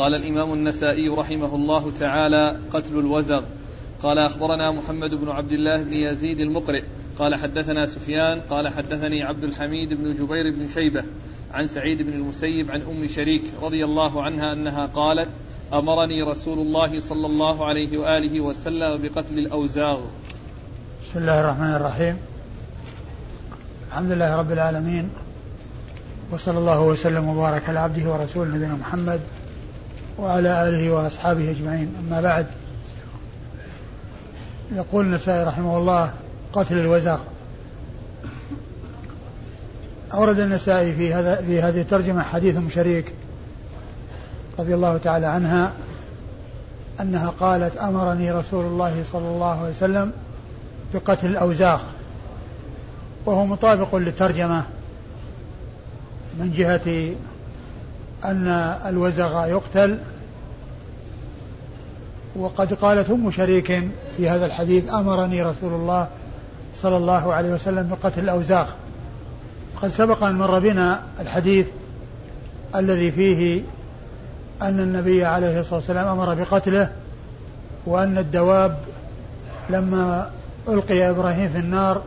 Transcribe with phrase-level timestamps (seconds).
[0.00, 3.44] قال الإمام النسائي رحمه الله تعالى قتل الوزغ.
[4.02, 6.82] قال أخبرنا محمد بن عبد الله بن يزيد المقرئ.
[7.18, 11.04] قال حدثنا سفيان قال حدثني عبد الحميد بن جبير بن شيبة
[11.52, 15.28] عن سعيد بن المسيب عن أم شريك رضي الله عنها أنها قالت
[15.72, 20.00] أمرني رسول الله صلى الله عليه وآله وسلم بقتل الأوزاغ.
[21.02, 22.16] بسم الله الرحمن الرحيم.
[23.88, 25.10] الحمد لله رب العالمين
[26.32, 29.20] وصلى الله وسلم وبارك على عبده ورسوله نبينا محمد
[30.20, 31.94] وعلى آله وأصحابه أجمعين.
[32.00, 32.46] أما بعد
[34.72, 36.12] يقول النسائي رحمه الله
[36.52, 37.18] قتل الوزغ
[40.14, 43.14] أورد النسائي في هذا في هذه الترجمة حديث شريك
[44.58, 45.72] رضي الله تعالى عنها
[47.00, 50.12] أنها قالت أمرني رسول الله صلى الله عليه وسلم
[50.94, 51.80] بقتل الأوزاخ
[53.26, 54.64] وهو مطابق للترجمة
[56.38, 57.14] من جهة
[58.24, 58.48] أن
[58.86, 59.98] الوزغ يقتل
[62.36, 66.08] وقد قالت أم شريك في هذا الحديث أمرني رسول الله
[66.76, 68.66] صلى الله عليه وسلم بقتل الأوزاخ
[69.82, 71.66] قد سبق أن مر بنا الحديث
[72.74, 73.62] الذي فيه
[74.62, 76.90] أن النبي عليه الصلاة والسلام أمر بقتله
[77.86, 78.78] وأن الدواب
[79.70, 80.30] لما
[80.68, 82.02] ألقي إبراهيم في النار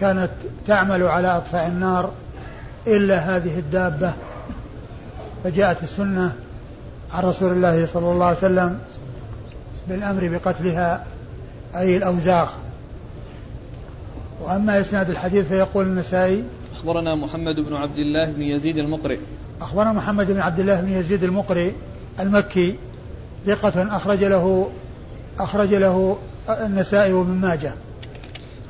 [0.00, 0.30] كانت
[0.66, 2.10] تعمل على أطفاء النار
[2.86, 4.12] إلا هذه الدابة.
[5.44, 6.32] فجاءت السنة
[7.14, 8.78] عن رسول الله صلى الله عليه وسلم
[9.90, 11.06] بالأمر بقتلها
[11.76, 12.48] أي الأوزاخ
[14.40, 19.18] وأما إسناد الحديث فيقول النسائي أخبرنا محمد بن عبد الله بن يزيد المقرئ.
[19.60, 21.72] أخبرنا محمد بن عبد الله بن يزيد المقري
[22.20, 22.76] المكي
[23.46, 24.70] ثقة أخرج له
[25.38, 26.18] أخرج له
[26.48, 27.74] النسائي وابن ماجه.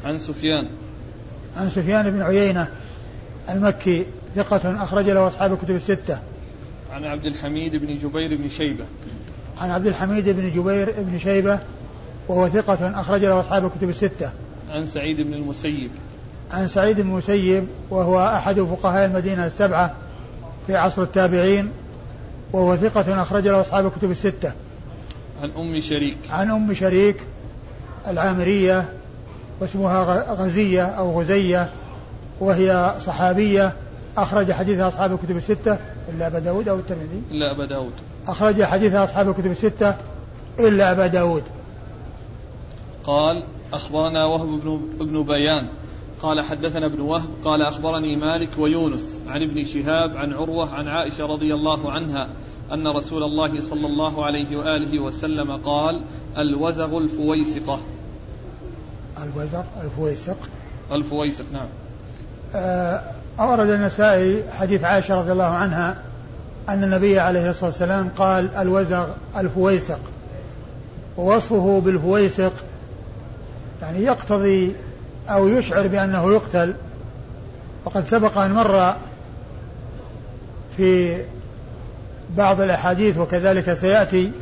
[0.05, 0.69] عن سفيان.
[1.57, 2.69] عن سفيان بن عيينة
[3.49, 6.19] المكي ثقة أخرج له أصحاب الكتب الستة.
[6.93, 8.85] عن عبد الحميد بن جبير بن شيبة.
[9.61, 11.59] عن عبد الحميد بن جبير بن شيبة
[12.29, 14.31] وهو ثقة أخرج له أصحاب الكتب الستة.
[14.71, 15.91] عن سعيد بن المسيب.
[16.51, 19.95] عن سعيد بن المسيب وهو أحد فقهاء المدينة السبعة
[20.67, 21.71] في عصر التابعين
[22.53, 24.53] وهو ثقة أخرج له أصحاب الكتب الستة.
[25.43, 26.19] عن أم شريك.
[26.31, 27.17] عن أم شريك
[28.09, 28.89] العامرية
[29.61, 31.69] واسمها غزية أو غزية
[32.41, 33.73] وهي صحابية
[34.17, 37.23] أخرج حديثها أصحاب الكتب الستة إلا أبا داود أو الترمذي.
[37.31, 37.93] إلا أبا داود.
[38.31, 39.95] أخرج حديثها أصحاب الكتب الستة
[40.59, 41.43] إلا أبا داود.
[43.05, 45.67] قال أخبرنا وهب بن, بن بيان.
[46.23, 47.29] قال حدثنا ابن وهب.
[47.45, 52.29] قال أخبرني مالك ويونس عن ابن شهاب عن عروة عن عائشة رضي الله عنها
[52.73, 56.01] أن رسول الله صلى الله عليه وآله وسلم قال
[56.39, 57.81] الوزغ الفويسقة.
[59.23, 60.37] الوزغ الفويسق.
[60.93, 61.69] الفويسق نعم.
[62.55, 63.03] آه،
[63.41, 66.10] أورد النسائي حديث عائشة رضي الله عنها
[66.69, 69.07] أن النبي عليه الصلاة والسلام قال الوزغ
[69.37, 70.01] الفويسق
[71.17, 72.53] ووصفه بالفويسق
[73.83, 74.75] يعني يقتضي
[75.29, 76.75] أو يشعر بأنه يقتل.
[77.85, 78.95] وقد سبق أن مر
[80.77, 81.23] في
[82.37, 84.33] بعض الأحاديث وكذلك سيأتي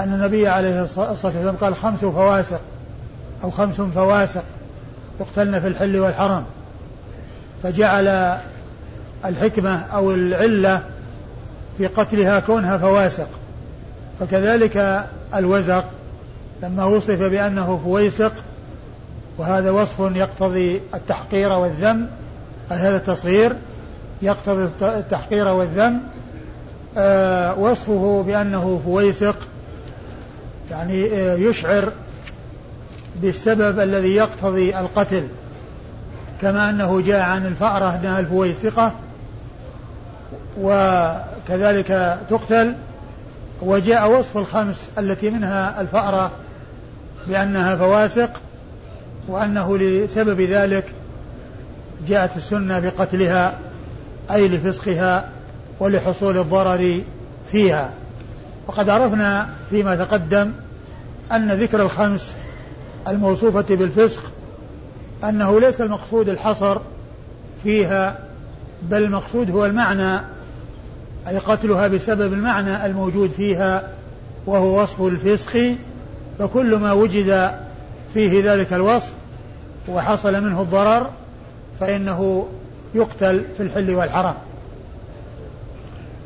[0.00, 2.60] أن النبي عليه الصلاة والسلام قال خمس فواسق
[3.44, 4.44] أو خمس فواسق
[5.20, 6.44] يقتلن في الحل والحرم.
[7.62, 8.38] فجعل
[9.24, 10.82] الحكمة أو العلة
[11.78, 13.28] في قتلها كونها فواسق.
[14.20, 15.84] فكذلك الوزق
[16.62, 18.32] لما وصف بأنه فويسق
[19.38, 22.06] وهذا وصف يقتضي التحقير والذم
[22.68, 23.52] هذا التصغير؟
[24.22, 26.00] يقتضي التحقير والذم.
[26.98, 29.36] آه وصفه بأنه فويسق
[30.70, 31.92] يعني آه يشعر
[33.22, 35.28] بالسبب الذي يقتضي القتل.
[36.42, 38.92] كما أنه جاء عن الفأرة أنها الفويسقة
[40.60, 42.74] وكذلك تقتل
[43.62, 46.30] وجاء وصف الخمس التي منها الفأرة
[47.28, 48.30] بأنها فواسق
[49.28, 50.84] وأنه لسبب ذلك
[52.08, 53.58] جاءت السنة بقتلها
[54.30, 55.28] أي لفسقها
[55.80, 57.02] ولحصول الضرر
[57.52, 57.90] فيها.
[58.66, 60.52] وقد عرفنا فيما تقدم
[61.32, 62.32] أن ذكر الخمس
[63.08, 64.22] الموصوفة بالفسق
[65.24, 66.78] أنه ليس المقصود الحصر
[67.62, 68.18] فيها
[68.82, 70.20] بل المقصود هو المعنى
[71.28, 73.88] أي قتلها بسبب المعنى الموجود فيها
[74.46, 75.76] وهو وصف الفسق
[76.38, 77.50] فكل ما وجد
[78.14, 79.12] فيه ذلك الوصف
[79.88, 81.10] وحصل منه الضرر
[81.80, 82.48] فإنه
[82.94, 84.34] يقتل في الحل والحرام.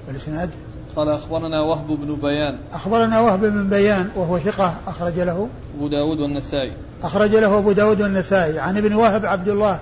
[0.09, 0.51] والإسناد؟
[0.97, 2.59] قال أخبرنا وهب بن بيان.
[2.73, 5.49] أخبرنا وهب بن بيان وهو ثقة أخرج له.
[5.77, 6.73] أبو داود والنسائي.
[7.03, 8.59] أخرج له أبو داود والنسائي.
[8.59, 9.79] عن ابن وهب عبد الله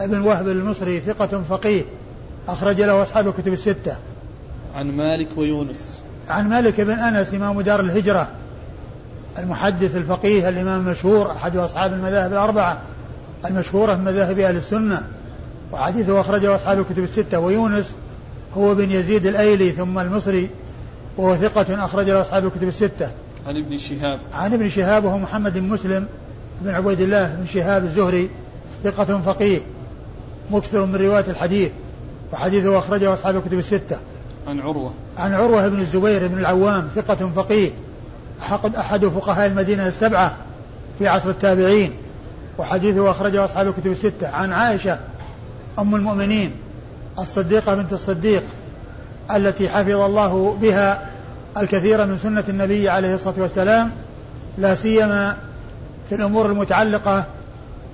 [0.00, 1.82] ابن وهب المصري ثقة فقيه
[2.48, 3.96] أخرج له أصحاب الكتب الستة.
[4.74, 8.28] عن مالك ويونس عن مالك بن أنس إمام دار الهجرة
[9.38, 12.80] المحدث الفقيه الإمام المشهور أحد أصحاب المذاهب الأربعة
[13.46, 15.02] المشهورة من مذاهب أهل السنة
[15.72, 17.94] وحديثه أخرجه أصحاب الكتب الستة ويونس
[18.56, 20.50] هو بن يزيد الأيلي ثم المصري
[21.16, 23.10] وهو ثقة أخرج له أصحاب الكتب الستة.
[23.46, 24.20] عن ابن شهاب.
[24.32, 26.06] عن ابن شهاب وهو محمد بن مسلم
[26.60, 28.30] بن عبيد الله بن شهاب الزهري
[28.84, 29.60] ثقة فقيه
[30.50, 31.70] مكثر من رواية الحديث
[32.32, 33.96] وحديثه أخرجه أصحاب الكتب الستة.
[34.46, 34.92] عن عروة.
[35.18, 37.70] عن عروة بن الزبير بن العوام ثقة فقيه
[38.78, 40.36] أحد فقهاء المدينة السبعة
[40.98, 41.92] في عصر التابعين
[42.58, 44.98] وحديثه أخرجه أصحاب الكتب الستة عن عائشة
[45.78, 46.52] أم المؤمنين
[47.18, 48.42] الصديقة بنت الصديق
[49.36, 51.02] التي حفظ الله بها
[51.56, 53.90] الكثير من سنة النبي عليه الصلاة والسلام
[54.58, 55.36] لا سيما
[56.08, 57.24] في الأمور المتعلقة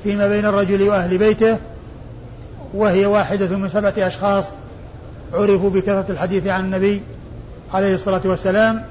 [0.02, 1.58] فيما بين الرجل وأهل بيته
[2.74, 4.52] وهي واحدة من سبعة أشخاص
[5.32, 7.02] عرفوا بكثرة الحديث عن النبي
[7.74, 8.84] عليه الصلاة والسلام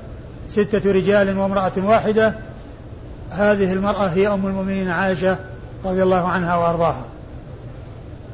[0.48, 2.36] ستة رجال وامرأة واحدة.
[3.30, 5.38] هذه المرأة هي أم المؤمنين عائشة
[5.86, 7.06] رضي الله عنها وأرضاها.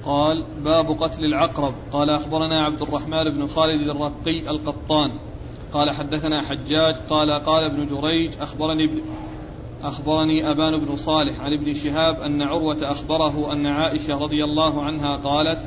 [0.06, 1.74] قال باب قتل العقرب.
[1.92, 5.12] قال أخبرنا عبد الرحمن بن خالد الرقي القطان.
[5.74, 6.96] قال حدثنا حجاج.
[7.10, 9.02] قال قال ابن جريج أخبرني ابن
[9.84, 15.18] أخبرني أبان بن صالح عن ابن شهاب أن عروة أخبره أن عائشة رضي الله عنها
[15.18, 15.60] قالت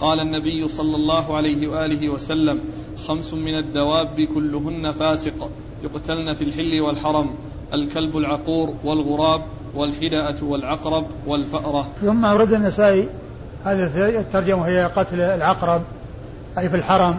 [0.00, 2.60] قال النبي صلى الله عليه وآله وسلم
[3.06, 5.50] خمس من الدواب كلهن فاسق
[5.84, 7.30] يقتلن في الحل والحرم
[7.74, 9.40] الكلب العقور والغراب
[9.74, 11.88] والحدأة والعقرب والفأرة.
[12.00, 13.08] ثم أورد النسائي
[13.64, 15.82] هذه الترجمة هي قتل العقرب
[16.58, 17.18] أي في الحرم.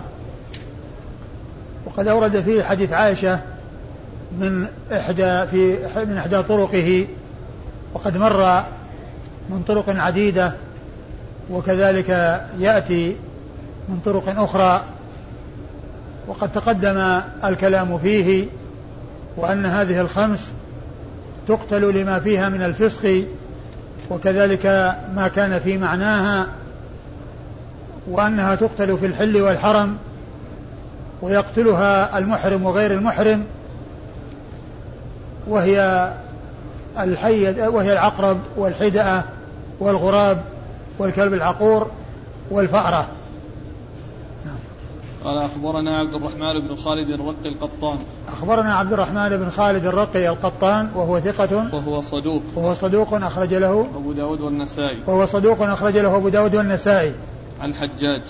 [1.85, 3.39] وقد أورد فيه حديث عائشة
[4.39, 7.07] من إحدى في من إحدى طرقه
[7.93, 8.63] وقد مر
[9.49, 10.53] من طرق عديدة.
[11.51, 13.15] وكذلك يأتي
[13.89, 14.81] من طرق أخرى
[16.27, 18.45] وقد تقدم الكلام فيه
[19.37, 20.51] وأن هذه الخمس
[21.47, 23.23] تقتل لما فيها من الفسق
[24.09, 24.65] وكذلك
[25.15, 26.47] ما كان في معناها
[28.07, 29.97] وأنها تقتل في الحل والحرم
[31.21, 33.43] ويقتلها المحرم وغير المحرم
[35.47, 36.09] وهي
[36.99, 39.23] الحية وهي العقرب والحدأة
[39.79, 40.41] والغراب
[40.99, 41.91] والكلب العقور
[42.51, 43.07] والفأرة.
[44.45, 44.55] نعم.
[45.23, 47.97] قال أخبرنا عبد الرحمن بن خالد الرقي القطان.
[48.27, 52.41] أخبرنا عبد الرحمن بن خالد الرقي القطان وهو ثقة وهو صدوق.
[52.55, 54.97] وهو صدوق أخرج له أبو داود والنسائي.
[55.07, 57.13] وهو صدوق أخرج له أبو داود والنسائي.
[57.61, 58.21] عن حجاج.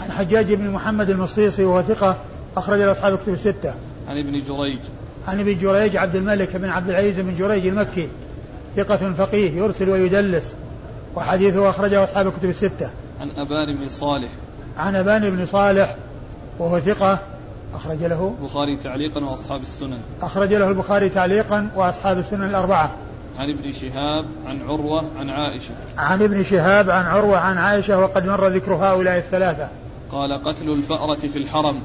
[0.00, 2.16] عن حجاج بن محمد المصيصي وهو ثقة
[2.56, 3.74] أخرج له أصحاب الكتب الستة.
[4.08, 4.80] عن ابن جريج.
[5.28, 8.08] عن ابن جريج عبد الملك بن عبد العزيز بن جريج المكي.
[8.76, 10.54] ثقة فقيه يرسل ويدلس.
[11.16, 12.90] وحديثه أخرجه أصحاب الكتب الستة.
[13.20, 14.30] عن أبان بن صالح.
[14.78, 15.96] عن أبان بن صالح
[16.58, 17.18] وهو ثقة
[17.74, 18.34] أخرج له.
[18.40, 19.98] البخاري تعليقا وأصحاب السنن.
[20.22, 22.92] أخرج له البخاري تعليقا وأصحاب السنن الأربعة.
[23.38, 25.74] عن ابن شهاب عن عروة عن عائشة.
[25.98, 29.68] عن ابن شهاب عن عروة عن عائشة وقد مر ذكر هؤلاء الثلاثة.
[30.12, 31.82] قال قتل الفأرة في الحرم.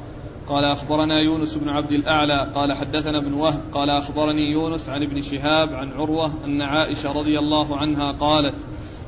[0.50, 2.52] قال أخبرنا يونس بن عبد الأعلى.
[2.56, 3.62] قال حدثنا ابن وهب.
[3.74, 8.56] قال أخبرني يونس عن ابن شهاب عن عروة أن عائشة رضي الله عنها قالت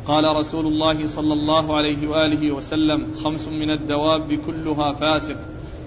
[0.07, 5.35] قال رسول الله صلى الله عليه وآله وسلم خمس من الدواب كلها فاسق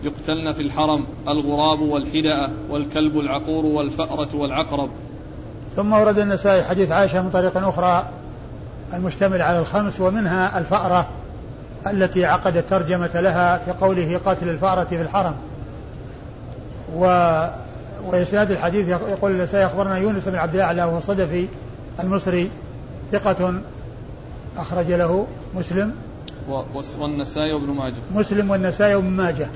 [0.04, 4.91] يقتلن في الحرم الغراب والحدأة والكلب العقور والفأرة والعقرب.
[5.76, 8.08] ثم ورد النسائي حديث عائشة من طريق أخرى
[8.94, 11.08] المشتمل على الخمس ومنها الفأرة
[11.86, 15.34] التي عقد الترجمة لها في قوله قاتل الفأرة في الحرم.
[16.94, 17.06] و
[18.06, 21.46] وإسناد الحديث يقول النسائي أخبرنا يونس بن عبد الأعلى وهو الصدفي
[22.00, 22.50] المصري
[23.12, 23.55] ثقة
[24.56, 25.93] أخرج له مسلم.
[26.98, 27.94] والنسائي وابن ماجه.
[28.15, 29.48] مسلم والنسائي وابن ماجه.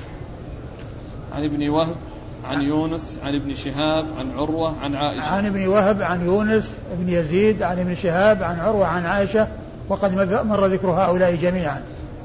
[1.32, 1.96] عن ابن وهب
[2.44, 5.32] عن يونس عن ابن شهاب عن عروة عن عائشة.
[5.32, 9.48] عن ابن وهب عن يونس بن يزيد عن ابن شهاب عن عروة عن عائشة.
[9.88, 10.14] وقد
[10.46, 11.82] مر ذكر هؤلاء جميعا.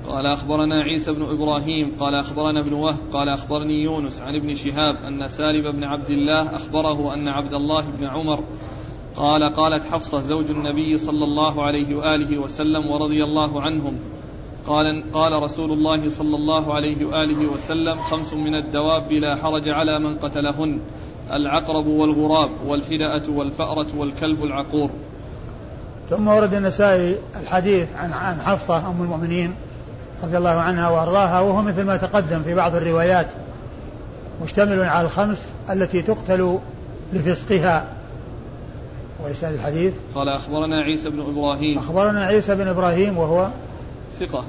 [0.07, 4.95] قال أخبرنا عيسى بن إبراهيم قال أخبرنا ابن وهب قال أخبرني يونس عن ابن شهاب
[4.95, 8.43] أن سالم بن عبد الله أخبره أن عبد الله بن عمر
[9.17, 13.99] قال قالت حفصة زوج النبي صلى الله عليه وآله وسلم ورضي الله عنهم.
[14.67, 19.99] قال قال رسول الله صلى الله عليه وآله وسلم خمس من الدواب لا حرج على
[19.99, 20.79] من قتلهن
[21.33, 24.89] العقرب والغراب والحدأة والفأرة والكلب العقور.
[26.09, 29.55] ثم ورد النسائي الحديث عن عن حفصة أم المؤمنين
[30.23, 33.27] رضي الله عنها وأرضاها وهو مثل ما تقدم في بعض الروايات
[34.43, 36.59] مشتمل على الخمس التي تقتل
[37.13, 37.94] لفسقها.
[39.25, 39.93] وإسناد الحديث.
[40.15, 41.77] قال أخبرنا عيسى بن إبراهيم.
[41.77, 43.49] أخبرنا عيسى بن إبراهيم وهو
[44.19, 44.43] ثقة.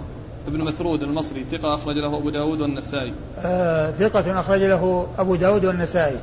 [0.49, 1.45] ابن مسعود المصري.
[1.45, 3.13] ثقة أخرج له أبو داود والنسائي.
[3.45, 6.17] آه ثقة أخرج له أبو داود والنسائي.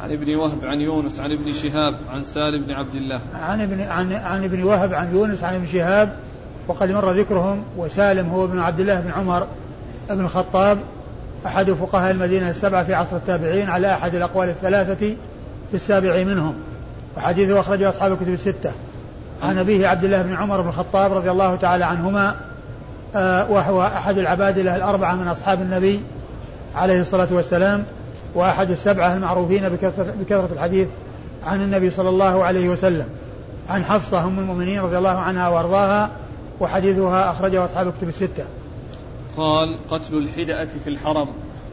[0.00, 3.20] عن ابن وهب عن يونس عن ابن شهاب عن سالم بن عبد الله.
[3.34, 6.12] عن ابن عن عن ابن وهب عن يونس عن ابن شهاب.
[6.68, 9.46] وقد مر ذكرهم وسالم هو ابن عبد الله بن عمر
[10.10, 10.78] بن الخطاب.
[11.46, 15.14] أحد فقهاء المدينة السبعة في عصر التابعين على أحد الأقوال الثلاثة
[15.70, 16.54] في السابع منهم.
[17.16, 18.72] وحديثه أخرجه أصحاب الكتب الستة.
[19.42, 22.34] عن أبيه عبد الله بن عمر بن الخطاب رضي الله تعالى عنهما
[23.14, 26.00] آه، وهو أحد العبادلة الأربعة من أصحاب النبي
[26.74, 27.84] عليه الصلاة والسلام
[28.34, 30.88] وأحد السبعة المعروفين بكثرة, بكثرة الحديث
[31.46, 33.06] عن النبي صلى الله عليه وسلم.
[33.68, 36.10] عن حفصة أم المؤمنين رضي الله عنها وأرضاها
[36.60, 38.44] وحديثها أخرجه أصحاب الكتب الستة.
[39.36, 41.28] قال قتل الحدأة في الحرم.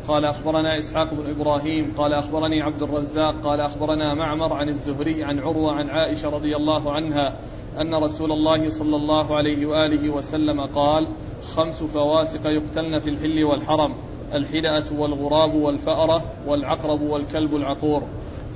[0.07, 5.39] قال أخبرنا إسحاق بن إبراهيم قال أخبرني عبد الرزاق قال أخبرنا معمر عن الزهري عن
[5.39, 7.35] عروة عن عائشة رضي الله عنها
[7.81, 11.07] أن رسول الله صلى الله عليه وآله وسلم قال
[11.55, 13.93] خمس فواسق يقتلن في الحل والحرم
[14.33, 18.03] الحدأة والغراب والفأرة والعقرب والكلب العقور.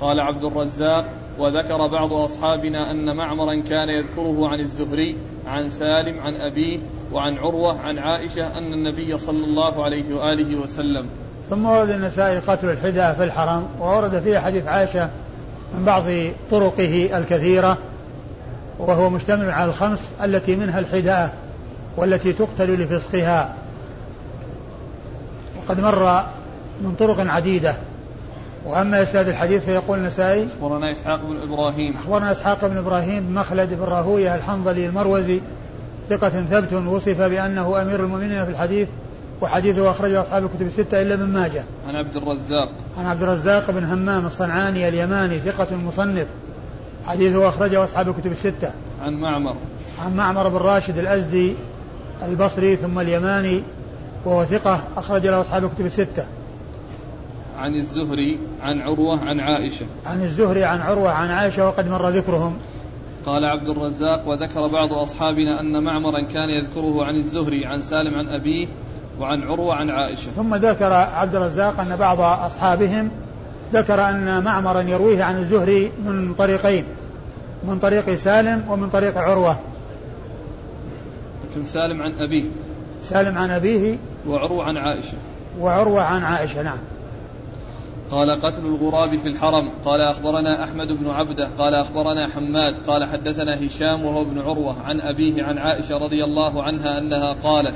[0.02, 1.06] قال عبد الرزاق
[1.40, 5.16] وذكر بعض أصحابنا أن معمرا كان يذكره عن الزهري
[5.46, 6.80] عن سالم عن أبيه
[7.14, 11.06] وعن عروة عن عائشة أن النبي صلى الله عليه وآله وسلم.
[11.50, 15.10] ثم ورد النسائي قتل الحداء في الحرم وورد فيه حديث عائشة
[15.78, 16.04] من بعض
[16.52, 17.78] طرقه الكثيرة
[18.80, 21.34] وهو مشتمل على الخمس التي منها الحداء
[21.98, 23.54] والتي تقتل لفسقها.
[25.58, 26.24] وقد مر
[26.82, 27.76] من طرق عديدة.
[28.66, 31.96] وأما إسناد الحديث فيقول النسائي أخبرنا إسحاق بن إبراهيم.
[32.04, 35.42] أخبرنا إسحاق بن إبراهيم بن مخلد بن راهوية الحنظلي المروزي
[36.10, 38.88] ثقة ثبت وصف بأنه أمير المؤمنين في الحديث
[39.42, 41.64] وحديثه أخرجه أصحاب الكتب الستة إلا من ماجه.
[41.88, 42.72] عن عبد الرزاق.
[42.98, 46.28] عن عبد الرزاق بن همام الصنعاني اليماني ثقة مصنف.
[47.06, 48.72] حديثه أخرجه أصحاب الكتب الستة.
[49.02, 49.56] عن معمر.
[50.00, 51.56] عن معمر بن راشد الأزدي
[52.22, 53.64] البصري ثم اليماني
[54.26, 56.26] وهو ثقة أخرج له أصحاب الكتب الستة.
[57.58, 59.86] عن الزهري عن عروة عن عائشة.
[60.06, 62.58] عن الزهري عن عروة عن عائشة وقد مر ذكرهم.
[63.26, 68.28] قال عبد الرزاق وذكر بعض أصحابنا أن معمرا كان يذكره عن الزهري عن سالم عن
[68.28, 68.68] أبيه
[69.20, 70.32] وعن عروة عن عائشة.
[70.32, 73.12] ثم ذكر عبد الرزاق أن بعض أصحابهم
[73.74, 76.86] ذكر أن معمرا يرويه عن الزهري من طريقين
[77.64, 79.58] من طريق سالم ومن طريق عروة.
[81.52, 82.46] لكن سالم عن أبيه.
[83.04, 83.98] سالم عن أبيه
[84.28, 85.18] وعروة عن عائشة.
[85.60, 86.78] وعروة عن عائشة نعم.
[88.12, 89.70] قال قتل الغراب في الحرم.
[89.86, 91.50] قال أخبرنا أحمد بن عبده.
[91.58, 92.76] قال أخبرنا حماد.
[92.88, 97.76] قال حدثنا هشام وهو ابن عروة عن أبيه عن عائشة رضي الله عنها أنها قالت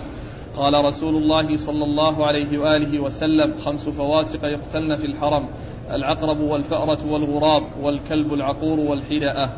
[0.58, 5.48] قال رسول الله صلى الله عليه وآله وسلم خمس فواسق يقتلن في الحرم
[5.92, 9.50] العقرب والفأرة والغراب والكلب العقور والحدأة.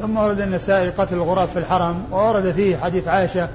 [0.00, 3.48] ثم ورد النسائي قتل الغراب في الحرم وورد فيه حديث عائشة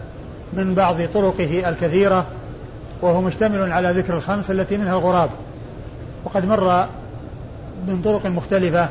[0.53, 2.25] من بعض طرقه الكثيرة
[3.01, 5.29] وهو مشتمل على ذكر الخمس التي منها الغراب.
[6.25, 6.87] وقد مر
[7.87, 8.89] من طرق مختلفة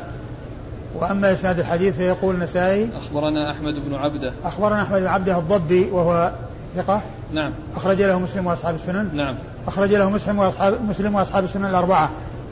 [0.95, 4.33] وأما إسناد الحديث فيقول النسائي أخبرنا أحمد بن عبده.
[4.45, 6.33] أخبرنا أحمد بن عبده الضبي وهو
[6.77, 7.03] ثقة؟
[7.33, 7.53] نعم.
[7.77, 9.35] أخرج له مسلم وأصحاب السنن؟ نعم.
[9.67, 12.11] أخرج له مسلم وأصحاب مسلم وأصحاب السنن الأربعة.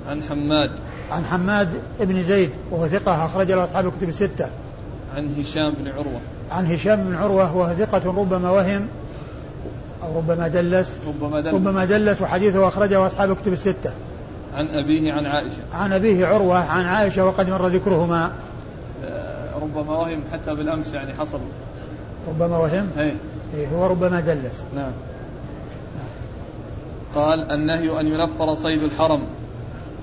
[0.09, 0.71] عن حماد.
[1.11, 1.69] عن حماد
[2.01, 4.47] بن زيد وهو ثقة أخرج له أصحاب الكتب الستة.
[5.17, 6.21] عن هشام بن عروة.
[6.51, 8.87] عن هشام بن عروة وهو ثقة ربما وهم
[10.03, 10.99] أو ربما دلس.
[11.07, 11.55] ربما دلس.
[11.55, 13.93] ربما دلس وحديثه أخرجه أصحاب الكتب الستة.
[14.55, 15.63] عن أبيه عن عائشة.
[15.75, 18.33] عن أبيه عروة عن عائشة وقد مر ذكرهما.
[19.05, 21.41] آه، ربما وهم حتى بالأمس يعني حصل.
[22.29, 23.13] ربما وهم؟ أي إيه.
[23.55, 24.93] هو ربما دلس نعم.
[27.15, 29.27] قال النهي أن ينفر صيد الحرم.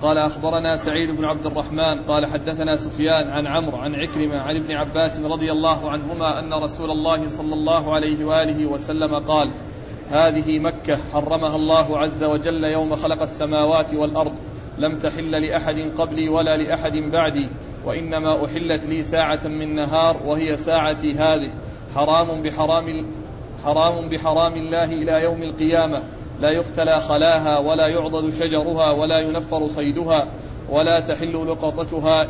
[0.01, 1.99] قال أخبرنا سعيد بن عبد الرحمن.
[2.07, 6.91] قال حدثنا سفيان عن عمرو عن عكرمة عن ابن عباس رضي الله عنهما أن رسول
[6.91, 9.51] الله صلى الله عليه وآله وسلم قال
[10.11, 14.33] هذه مكة حرمها الله عز وجل يوم خلق السماوات والأرض.
[14.77, 17.49] لم تحل لأحد قبلي ولا لأحد بعدي
[17.85, 21.51] وإنما أحلت لي ساعة من نهار وهي ساعتي هذه.
[21.95, 23.05] حرام بحرام
[23.65, 26.03] حرام بحرام الله إلى يوم القيامة.
[26.39, 30.27] لا يختلى خلاها ولا يعضد شجرها ولا ينفر صيدها
[30.69, 32.21] ولا تحل لقطتها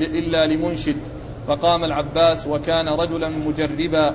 [0.00, 0.96] إلا لمنشد.
[1.48, 4.14] فقام العباس وكان رجلا مجربا.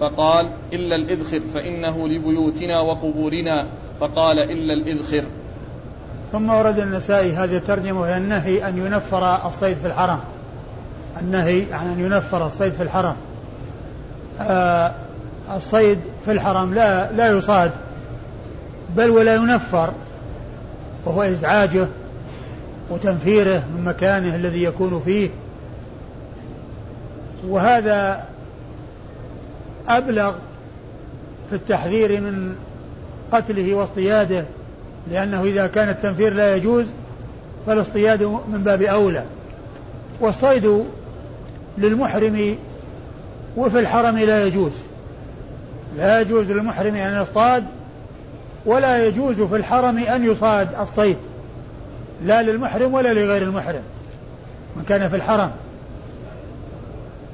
[0.00, 3.66] فقال إلا الإذخر فإنه لبيوتنا وقبورنا.
[4.00, 5.24] فقال إلا الإذخر.
[6.32, 10.20] ثم ورد النسائي هذه الترجمة وهي النهي أن ينفر الصيد في الحرم.
[11.20, 13.16] النهي عن أن ينفر الصيد في الحرم.
[14.40, 14.94] آه
[15.56, 17.70] الصيد في الحرم لا لا يصاد
[18.96, 19.92] بل ولا ينفر
[21.04, 21.86] وهو إزعاجه
[22.90, 25.30] وتنفيره من مكانه الذي يكون فيه.
[27.48, 28.24] وهذا
[29.88, 30.32] أبلغ
[31.50, 32.56] في التحذير من
[33.32, 34.44] قتله واصطياده
[35.10, 36.86] لأنه إذا كان التنفير لا يجوز
[37.66, 39.24] فالاصطياد من باب أولى.
[40.20, 40.84] والصيد
[41.78, 42.56] للمحرم
[43.56, 44.72] وفي الحرم لا يجوز.
[45.96, 47.64] لا يجوز للمحرم أن يصطاد
[48.66, 51.18] ولا يجوز في الحرم أن يصاد الصيد
[52.24, 53.82] لا للمحرم ولا لغير المحرم
[54.76, 55.50] من كان في الحرم.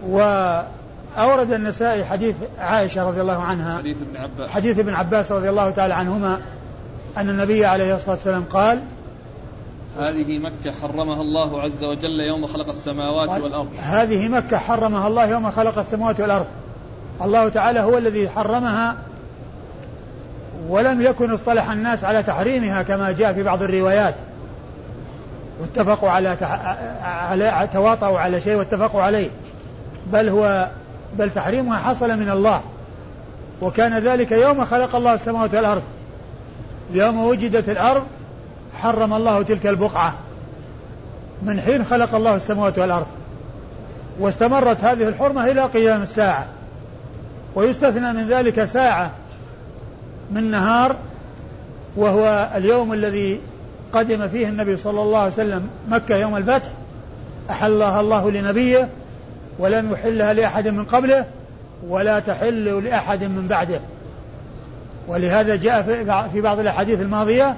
[0.08, 4.50] وأورد النسائي حديث عائشة رضي الله عنها حديث ابن عباس.
[4.50, 6.40] حديث ابن عباس رضي الله تعالى عنهما
[7.16, 8.80] أن النبي عليه الصلاة والسلام قال
[9.98, 13.68] هذه مكة حرمها الله عز وجل يوم خلق السماوات والأرض.
[13.82, 16.46] هذه مكة حرمها الله يوم خلق السماوات والأرض.
[17.22, 18.96] الله تعالى هو الذي حرمها
[20.68, 24.14] ولم يكن اصطلح الناس على تحريمها كما جاء في بعض الروايات.
[25.60, 26.50] واتفقوا على, تح...
[27.02, 29.30] على تواطؤوا على شيء واتفقوا عليه.
[30.12, 30.68] بل هو
[31.18, 32.60] بل تحريمها حصل من الله.
[33.62, 35.82] وكان ذلك يوم خلق الله السماوات والأرض.
[36.90, 38.02] يوم وجدت الأرض
[38.82, 40.14] حرم الله تلك البقعة.
[41.42, 43.06] من حين خلق الله السماوات والأرض.
[44.20, 46.46] واستمرت هذه الحرمة إلى قيام الساعة.
[47.54, 49.10] ويستثنى من ذلك ساعة
[50.30, 50.96] من نهار
[51.96, 53.40] وهو اليوم الذي
[53.92, 56.68] قدم فيه النبي صلى الله عليه وسلم مكة يوم الفتح
[57.50, 58.88] أحلها الله لنبيه
[59.58, 61.24] ولم يحلها لأحد من قبله
[61.88, 63.80] ولا تحل لأحد من بعده.
[65.08, 65.82] ولهذا جاء
[66.32, 67.56] في بعض الأحاديث الماضية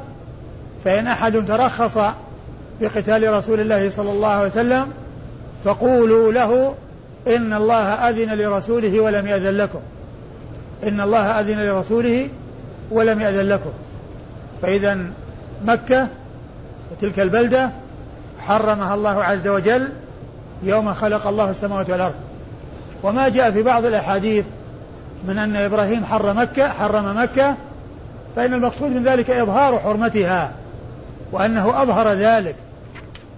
[0.85, 1.99] فإن أحد ترخص
[2.81, 4.89] بقتال رسول الله صلى الله عليه وسلم
[5.65, 6.75] فقولوا له
[7.27, 9.81] إن الله أذن لرسوله ولم يأذن لكم.
[10.85, 12.29] إن الله أذن لرسوله
[12.91, 13.71] ولم يأذن لكم.
[14.63, 14.99] فإذا
[15.65, 16.09] مكة
[16.93, 17.71] وتلك البلدة
[18.39, 19.89] حرمها الله عز وجل
[20.63, 22.15] يوم خلق الله السماوات والأرض.
[23.03, 24.45] وما جاء في بعض الأحاديث
[25.29, 27.55] من أن إبراهيم حرم مكة حرم مكة
[28.37, 30.53] فإن المقصود من ذلك إظهار حرمتها
[31.33, 32.57] وأنه أظهر ذلك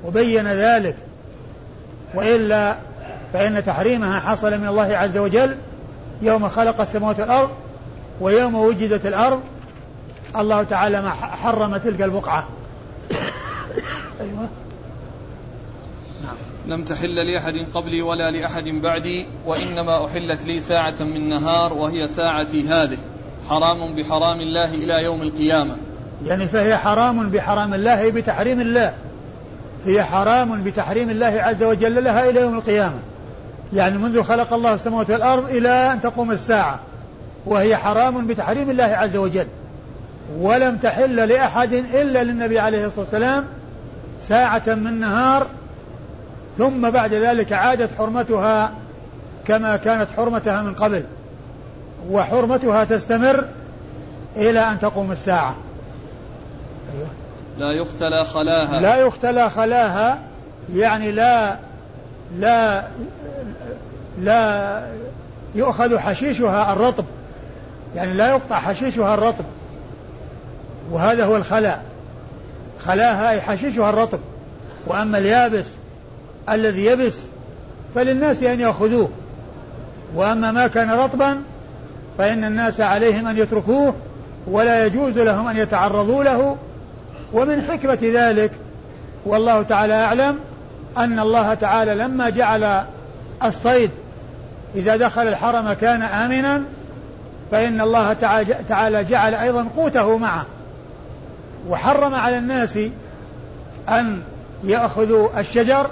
[0.05, 0.97] وبين ذلك
[2.15, 2.77] وإلا
[3.35, 5.57] فإن تحريمها حصل من الله عز وجل
[6.23, 7.51] يوم خلق السماوات والأرض
[8.21, 9.41] ويوم وجدت الأرض.
[10.37, 12.49] الله تعالى ما حرم تلك البقعة.
[14.21, 14.49] أيوة.
[16.25, 16.37] نعم.
[16.67, 22.69] لم تحل لأحد قبلي ولا لأحد بعدي وإنما أحلت لي ساعة من نهار وهي ساعتي
[22.69, 22.99] هذه.
[23.49, 25.77] حرام بحرام الله إلى يوم القيامة.
[26.27, 28.95] يعني فهي حرام بحرام الله بتحريم الله.
[29.87, 33.14] هي حرام بتحريم الله عز وجل لها إلى يوم القيامة.
[33.75, 36.81] يعني منذ خلق الله السماوات والأرض إلى أن تقوم الساعة
[37.47, 39.47] وهي حرام بتحريم الله عز وجل.
[40.39, 43.45] ولم تحل لأحد إلا للنبي عليه الصلاة والسلام
[44.21, 45.47] ساعة من نهار
[46.59, 48.73] ثم بعد ذلك عادت حرمتها
[49.47, 51.05] كما كانت حرمتها من قبل.
[52.11, 53.45] وحرمتها تستمر
[54.37, 55.55] إلى أن تقوم الساعة.
[57.59, 58.81] لا يختلى خلاها.
[58.81, 60.19] لا يختلى خلاها
[60.75, 61.57] يعني لا
[62.39, 62.85] لا
[64.21, 64.87] لا
[65.55, 67.05] يؤخذ حشيشها الرطب.
[67.97, 69.45] يعني لا يقطع حشيشها الرطب.
[70.91, 71.83] وهذا هو الخلاء.
[72.85, 74.19] خلاها أي حشيشها الرطب.
[74.87, 75.67] وأما اليابس
[76.49, 77.19] الذي يبس
[77.95, 79.09] فللناس أن يأخذوه.
[80.15, 81.43] وأما ما كان رطبا
[82.19, 83.95] فإن الناس عليهم أن يتركوه
[84.47, 86.57] ولا يجوز لهم أن يتعرضوا له.
[87.33, 88.51] ومن حكمة ذلك
[89.27, 90.39] والله تعالى أعلم
[90.99, 92.85] أن الله تعالى لما جعل
[93.45, 93.91] الصيد
[94.75, 96.63] إذا دخل الحرم كان آمنا
[97.51, 98.13] فإن الله
[98.69, 100.47] تعالى جعل أيضا قوته معه.
[101.69, 102.79] وحرم على الناس
[103.89, 104.23] أن
[104.65, 105.91] يأخذوا الشجر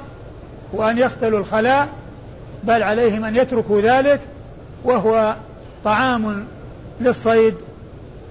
[0.72, 1.88] وأن يختلوا الخلاء
[2.64, 4.20] بل عليهم أن يتركوا ذلك
[4.84, 5.34] وهو
[5.84, 6.44] طعام
[7.00, 7.54] للصيد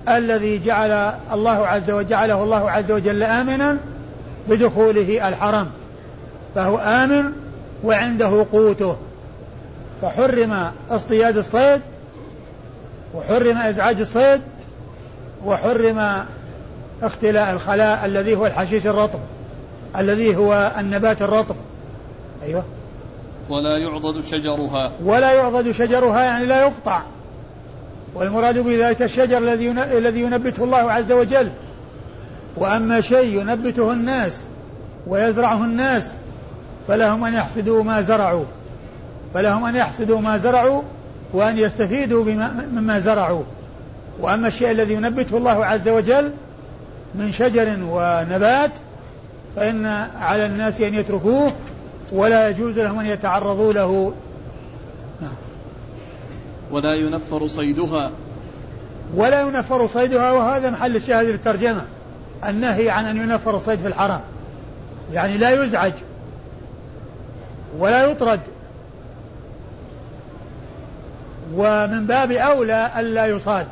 [0.10, 3.78] الذي جعل الله عز وجل جعله الله عز وجل آمنا
[4.50, 5.68] بدخوله الحرم.
[6.56, 7.32] فهو آمن
[7.84, 8.98] وعنده قوته.
[10.02, 11.82] فحرم اصطياد الصيد
[13.16, 14.42] وحرم إزعاج الصيد
[15.46, 16.26] وحرم
[17.04, 19.20] اختلاء الخلاء الذي هو الحشيش الرطب
[19.98, 21.56] الذي هو النبات الرطب.
[22.44, 22.64] أيوه.
[23.50, 24.92] ولا يعضد شجرها.
[25.04, 27.02] ولا يعضد شجرها يعني لا يقطع.
[28.16, 31.52] والمراد بذلك الشجر الذي الذي ينبته الله عز وجل.
[32.58, 34.42] وأما شيء ينبته الناس
[35.08, 36.14] ويزرعه الناس
[36.88, 38.46] فلهم أن يحصدوا ما زرعوا.
[39.34, 40.82] فلهم أن يحصدوا ما زرعوا
[41.34, 43.44] وأن يستفيدوا بما مما زرعوا.
[44.20, 46.32] وأما الشيء الذي ينبته الله عز وجل
[47.16, 48.72] من شجر ونبات
[49.56, 49.86] فإن
[50.20, 51.52] على الناس أن يتركوه
[52.12, 54.14] ولا يجوز لهم أن يتعرضوا له.
[56.72, 58.12] ولا ينفر صيدها.
[59.16, 61.82] ولا ينفر صيدها وهذا محل الشاهد للترجمة.
[62.48, 64.20] النهي عن أن ينفر الصيد في الحرم
[65.14, 65.94] يعني لا يزعج.
[67.78, 68.40] ولا يطرد.
[71.56, 73.68] ومن باب أولى ألا يصاد.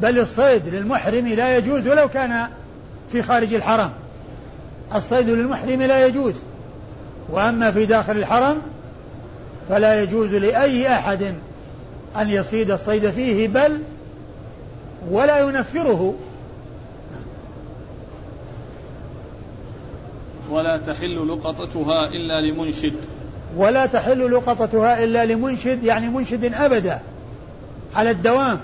[0.00, 2.48] بل الصيد للمحرم لا يجوز ولو كان
[3.12, 3.90] في خارج الحرم.
[4.94, 6.34] الصيد للمحرم لا يجوز.
[7.28, 8.62] وأما في داخل الحرم
[9.68, 11.22] فلا يجوز لأي أحد
[12.16, 13.82] أن يصيد الصيد فيه بل
[15.10, 16.14] ولا ينفره.
[20.50, 22.94] ولا تحل لقطتها إلا لمنشد.
[23.56, 27.00] ولا تحل لقطتها إلا لمنشد يعني منشد أبدا
[27.96, 28.60] على الدوام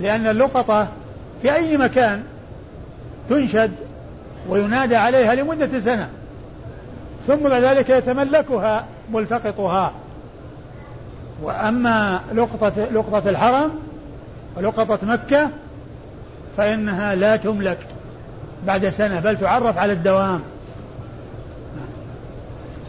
[0.00, 0.88] لأن اللقطة
[1.42, 2.22] في أي مكان
[3.28, 3.70] تنشد
[4.48, 6.08] وينادى عليها لمدة سنة
[7.26, 9.92] ثم بعد ذلك يتملكها ملتقطها.
[11.42, 13.70] وأما لقطة لقطة الحرم
[14.56, 15.50] ولقطة مكة
[16.56, 17.78] فإنها لا تملك
[18.66, 20.40] بعد سنة بل تعرف على الدوام.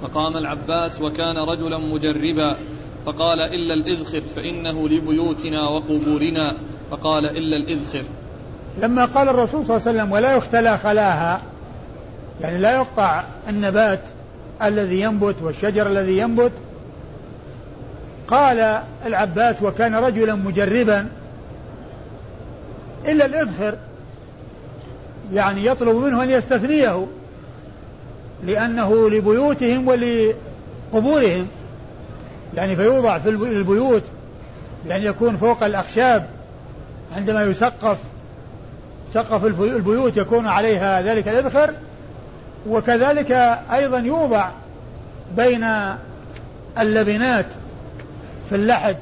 [0.02, 2.58] فقام العباس وكان رجلا مجربا
[3.06, 6.58] فقال إلا الإذخر فإنه لبيوتنا وقبورنا
[6.92, 8.04] فقال إلا الإذخر.
[8.82, 11.42] لما قال الرسول صلى الله عليه وسلم ولا يختلى خلاها
[12.42, 14.02] يعني لا يقطع النبات
[14.64, 16.52] الذي ينبت والشجر الذي ينبت
[18.28, 21.08] قال العباس وكان رجلا مجربا
[23.08, 23.76] إلا الإذخر
[25.34, 27.08] يعني يطلب منه أن يستثنيه.
[28.44, 31.48] لأنه لبيوتهم ولقبورهم.
[32.56, 34.04] يعني فيوضع في البيوت
[34.88, 36.26] يعني يكون فوق الأخشاب
[37.16, 37.98] عندما يسقف
[39.14, 41.74] سقف البيوت يكون عليها ذلك الإذخر
[42.68, 43.32] وكذلك
[43.72, 44.50] أيضا يوضع
[45.38, 45.66] بين
[46.80, 47.46] اللبنات
[48.50, 48.98] في اللحد.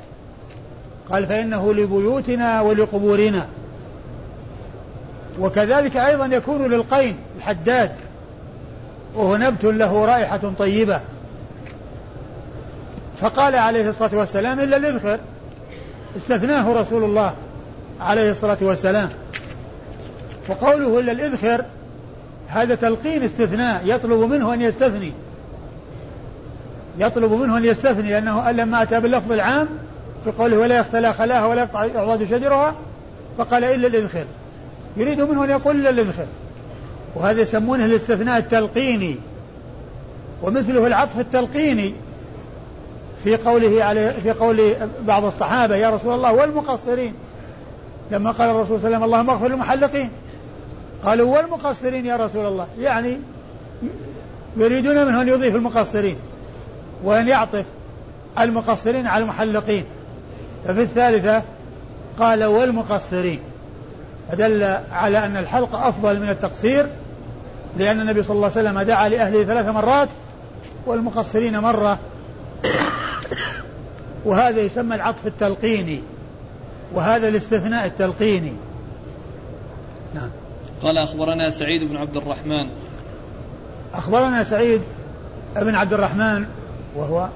[1.12, 3.48] قال فإنه لبيوتنا ولقبورنا.
[5.40, 7.92] وكذلك أيضا يكون للقين الحداد.
[9.16, 11.02] وهو نبت له رائحة طيبة.
[13.22, 15.20] فقال عليه الصلاة والسلام إلا الإذخر.
[16.18, 17.34] استثناه رسول الله
[18.02, 19.10] عليه الصلاة والسلام.
[20.50, 21.66] وقوله إلا الإذخر
[22.48, 25.12] هذا تلقين استثناء يطلب منه أن يستثني.
[26.98, 29.68] يطلب منه أن يستثني لأنه لما أتى باللفظ العام
[30.24, 32.76] في قوله ولا يختلى خلاها ولا يقطع أعضاد شجرها
[33.38, 34.26] فقال إلا الإذخر.
[34.98, 36.26] يريد منه أن يقول إلا الإذخر.
[37.18, 39.16] وهذا يسمونه الاستثناء التلقيني
[40.42, 41.94] ومثله العطف التلقيني
[43.24, 47.14] في قوله عليه في قول بعض الصحابة يا رسول الله والمقصرين؟
[48.12, 50.10] لما قال الرسول صلى الله عليه وسلم اللهم اغفر للمحلقين.
[51.06, 53.18] قالوا والمقصرين يا رسول الله؟ يعني
[54.58, 56.18] يريدون منه أن يضيف المقصرين
[57.04, 57.66] وأن يعطف
[58.40, 59.84] المقصرين على المحلقين.
[60.68, 61.44] ففي الثالثة
[62.20, 63.40] قال والمقصرين.
[64.32, 66.88] فدل على أن الحلق أفضل من التقصير
[67.78, 70.10] لأن النبي صلى الله عليه وسلم دعا لأهله ثلاث مرات
[70.86, 72.00] والمقصرين مرة.
[74.26, 76.02] وهذا يسمى العطف التلقيني.
[76.94, 78.54] وهذا الاستثناء التلقيني.
[80.16, 80.30] نعم.
[80.84, 82.70] قال أخبرنا سعيد بن عبد الرحمن.
[83.94, 84.82] أخبرنا سعيد
[85.56, 86.46] بن عبد الرحمن
[86.96, 87.30] وهو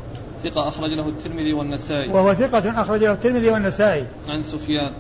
[0.43, 2.12] ثقة أخرج له الترمذي والنسائي.
[2.12, 4.06] وهو ثقة أخرج له الترمذي والنسائي.
[4.30, 4.93] عن سفيان.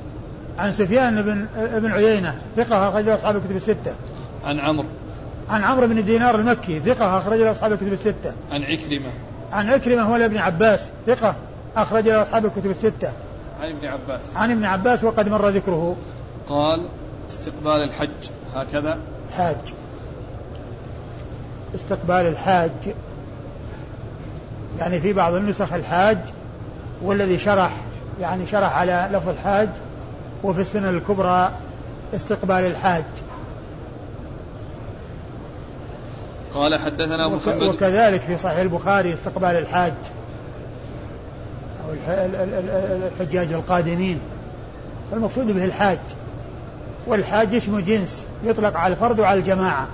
[0.57, 1.45] عن سفيان بن
[1.79, 2.41] بن عيينة.
[2.57, 3.95] ثقة أخرج له أصحاب الكتب الستة.
[4.43, 4.87] عن عمرو.
[5.49, 8.33] عن عمرو بن دينار المكي ثقة أخرج له أصحاب الكتب الستة.
[8.51, 9.11] عن عكرمة.
[9.51, 11.35] عن عكرمة هو ابن عباس ثقة
[11.75, 13.11] أخرج له أصحاب الكتب الستة.
[13.59, 14.21] عن ابن عباس.
[14.35, 15.95] عن ابن عباس وقد مر ذكره.
[16.49, 16.87] قال
[17.29, 18.97] استقبال الحج هكذا.
[19.37, 19.73] حاج.
[21.75, 22.95] استقبال الحاج.
[24.79, 26.17] يعني في بعض النسخ الحاج
[27.01, 27.71] والذي شرح
[28.21, 29.69] يعني شرح على لفظ الحاج
[30.43, 31.51] وفي السنة الكبرى
[32.13, 33.05] استقبال الحاج.
[36.53, 37.63] قال حدثنا محمد.
[37.63, 39.93] وكذلك في صحيح البخاري استقبال الحاج
[41.85, 41.93] أو
[43.07, 44.19] الحجاج القادمين
[45.11, 45.99] فالمقصود به الحاج.
[47.07, 49.87] والحاج اسم جنس يطلق على الفرد وعلى الجماعة.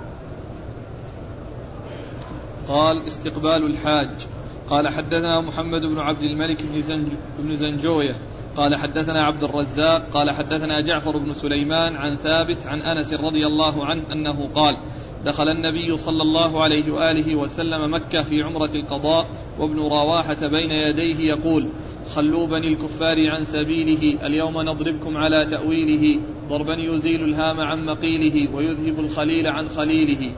[2.68, 4.26] قال استقبال الحاج.
[4.70, 8.14] قال حدثنا محمد بن عبد الملك بن, زنج بن زنجوية.
[8.56, 10.02] قال حدثنا عبد الرزاق.
[10.12, 14.76] قال حدثنا جعفر بن سليمان عن ثابت عن أنس رضي الله عنه أنه قال
[15.24, 19.26] دخل النبي صلى الله عليه وآله وسلم مكة في عمرة القضاء
[19.58, 21.68] وابن رواحه بين يديه يقول
[22.14, 29.00] خلوا بني الكفار عن سبيله اليوم نضربكم على تأويله ضربا يزيل الهام عن مقيله ويذهب
[29.00, 30.32] الخليل عن خليله.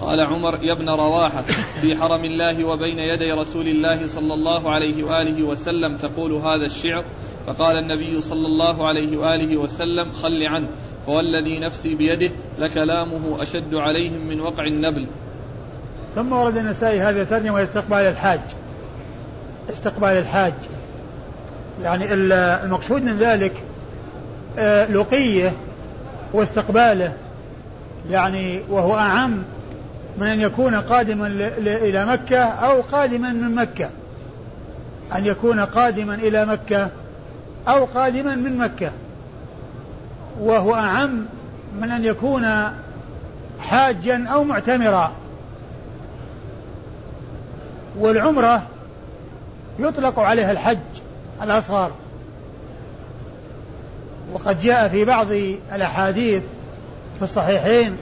[0.00, 1.42] قال عمر يا ابن رواحة
[1.80, 7.04] في حرم الله وبين يدي رسول الله صلى الله عليه وآله وسلم تقول هذا الشعر؟
[7.46, 10.68] فقال النبي صلى الله عليه وآله وسلم خل عنه.
[11.10, 15.06] فوالذي نفسي بيده لكلامه أشد عليهم من وقع النبل.
[16.14, 18.40] ثم ورد النسائي هذا الترجمة واستقبال الحاج.
[19.70, 20.52] استقبال الحاج.
[21.82, 23.52] يعني المقصود من ذلك
[24.58, 25.52] آه، لقية
[26.32, 27.12] واستقباله.
[28.10, 29.42] يعني وهو أعم
[30.18, 31.26] من أن يكون قادما
[31.66, 33.90] إلى مكة أو قادما من مكة.
[35.16, 36.90] أن يكون قادما إلى مكة
[37.68, 38.92] أو قادما من مكة.
[40.40, 41.26] وهو أعم
[41.80, 42.46] من أن يكون
[43.60, 45.12] حاجا أو معتمرا.
[47.98, 48.62] والعمرة
[49.78, 50.78] يطلق عليها الحج
[51.42, 51.90] الأصغر.
[54.32, 55.26] وقد جاء في بعض
[55.74, 56.42] الأحاديث
[57.18, 57.96] في الصحيحين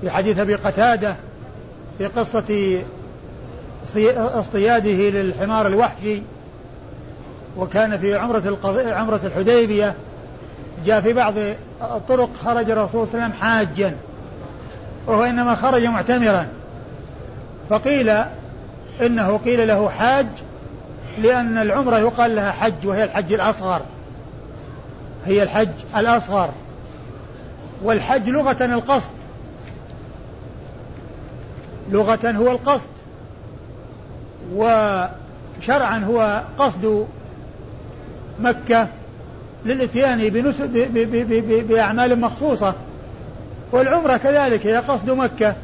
[0.00, 1.16] في حديث أبي قتادة
[1.98, 2.82] في قصة
[4.16, 6.22] اصطياده للحمار الوحشي
[7.56, 9.94] وكان في عمرة عمرة الحديبية
[10.84, 11.34] جاء في بعض
[11.82, 13.96] الطرق خرج الرسول صلى الله عليه وسلم حاجا
[15.06, 16.46] وهو إنما خرج معتمرا.
[17.70, 18.08] فقيل
[19.00, 20.26] إنه قيل له حاج
[21.18, 23.80] لأن العمرة يقال لها حج وهي الحج الأصغر.
[25.26, 26.50] هي الحج الأصغر.
[27.82, 29.10] والحج لغة القصد.
[31.90, 32.88] لغة هو القصد.
[34.54, 37.06] وشرعا هو قصد
[38.40, 38.88] مكة.
[39.64, 40.28] للإتيان
[41.68, 42.74] بأعمال مخصوصة.
[43.72, 45.54] والعمرة كذلك هي قصد مكة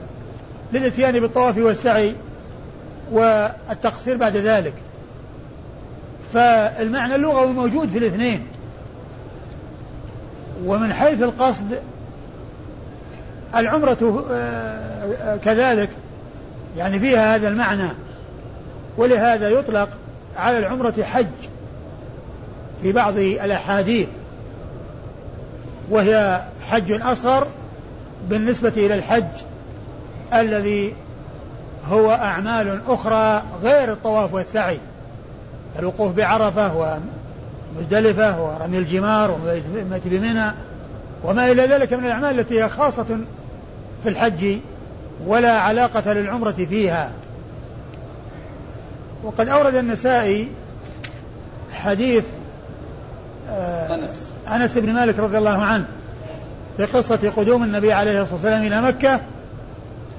[0.72, 2.14] للإتيان بالطواف والسعي
[3.12, 4.74] والتقصير بعد ذلك.
[6.35, 8.46] فالمعنى اللغوي موجود في الاثنين.
[10.64, 11.78] ومن حيث القصد
[13.54, 15.90] العمرة آه، كذلك.
[16.76, 17.88] يعني فيها هذا المعنى.
[18.96, 19.88] ولهذا يطلق
[20.37, 21.26] على العمرة حج.
[22.84, 24.08] في بعض الأحاديث
[25.90, 27.46] وهي حج أصغر
[28.28, 29.24] بالنسبة إلى الحج
[30.32, 30.94] الذي
[31.88, 34.78] هو أعمال أخرى غير الطواف والسعي
[35.78, 36.98] الوقوف بعرفة
[37.76, 40.52] ومزدلفة ورمي الجمار وميت بمنى
[41.24, 43.18] وما إلى ذلك من الأعمال التي هي خاصة
[44.02, 44.58] في الحج
[45.26, 47.10] ولا علاقة للعمرة فيها.
[49.24, 50.48] وقد أورد النسائي
[51.72, 52.24] حديث
[53.90, 54.30] أنس.
[54.48, 55.84] أنس بن مالك رضي الله عنه
[56.76, 59.20] في قصة قدوم النبي عليه الصلاة والسلام إلى مكة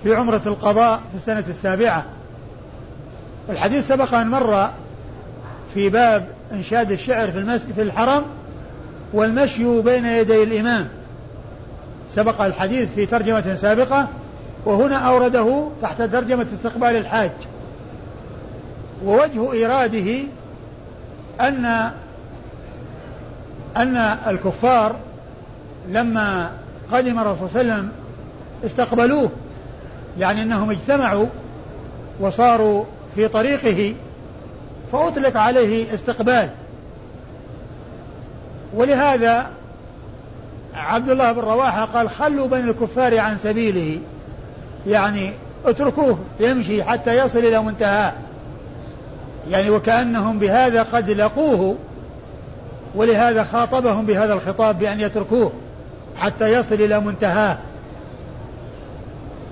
[0.03, 2.05] في عمرة القضاء في السنة السابعة.
[3.49, 4.69] الحديث سبق أن مر
[5.73, 8.23] في باب إنشاد الشعر في المسجد في الحرم
[9.13, 10.87] والمشي بين يدي الإمام.
[12.11, 14.07] سبق الحديث في ترجمة سابقة
[14.65, 17.31] وهنا أورده تحت ترجمة استقبال الحاج.
[19.05, 20.19] ووجه إيراده
[21.41, 21.91] أن
[23.77, 23.95] أن
[24.27, 24.95] الكفار
[25.89, 26.51] لما
[26.91, 27.91] قدم الرسول صلى الله عليه وسلم
[28.65, 29.31] استقبلوه
[30.19, 31.27] يعني أنهم اجتمعوا
[32.19, 32.83] وصاروا
[33.15, 33.93] في طريقه
[34.91, 36.49] فأطلق عليه استقبال.
[38.73, 39.47] ولهذا
[40.75, 43.99] عبد الله بن رواحة قال خلوا بين الكفار عن سبيله
[44.87, 45.31] يعني
[45.65, 48.13] اتركوه يمشي حتى يصل إلى منتهاه.
[49.49, 51.75] يعني وكأنهم بهذا قد لقوه
[52.95, 55.51] ولهذا خاطبهم بهذا الخطاب بأن يتركوه
[56.17, 57.57] حتى يصل إلى منتهاه.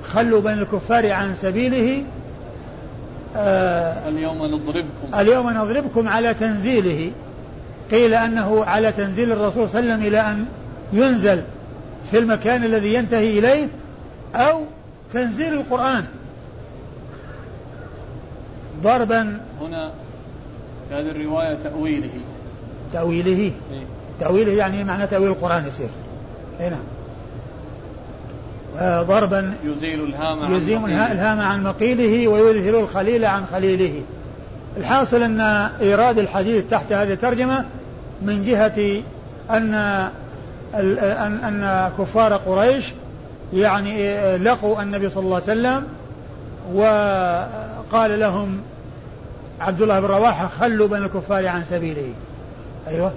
[0.03, 2.03] خلوا بين الكفار عن سبيله
[3.37, 5.19] آه اليوم نضربكم.
[5.19, 7.11] اليوم نضربكم على تنزيله.
[7.91, 10.45] قيل أنه على تنزيل الرسول صلى الله عليه وسلم إلى أن
[10.93, 11.43] ينزل
[12.11, 13.67] في المكان الذي ينتهي إليه
[14.35, 14.61] أو
[15.13, 16.05] تنزيل القرآن.
[18.83, 19.91] ضربا هنا
[20.89, 22.09] في هذه الرواية تأويله.
[22.93, 23.51] تأويله.
[23.71, 23.83] إيه؟
[24.19, 25.89] تأويله يعني معنى تأويل القرآن يصير
[26.59, 26.79] اي نعم.
[28.77, 34.01] آه ضربا يزيل الهام عن يزيل الهام عن مقيله ويذهل الخليل عن خليله.
[34.77, 35.41] الحاصل أن
[35.81, 37.65] إيراد الحديث تحت هذه الترجمة
[38.21, 39.01] من جهة
[39.51, 39.73] أن
[40.73, 42.93] أن أن كفار قريش
[43.53, 45.83] يعني لقوا النبي صلى الله عليه وسلم
[46.73, 48.61] وقال لهم
[49.59, 52.09] عبد الله بن رواحة خلوا بين الكفار عن سبيله.
[52.87, 53.13] أيوه.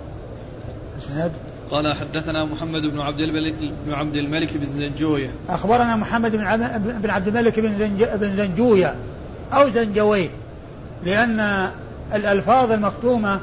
[0.98, 1.32] السند
[1.70, 3.54] قال حدثنا محمد بن عبد الملك
[3.86, 5.30] بن عبد الملك بن زنجوية.
[5.48, 6.56] أخبرنا محمد بن
[7.02, 8.94] بن عبد الملك بن زنج بن زنجوية
[9.52, 10.28] أو زنجويه
[11.04, 11.70] لأن
[12.14, 13.40] الألفاظ المختومة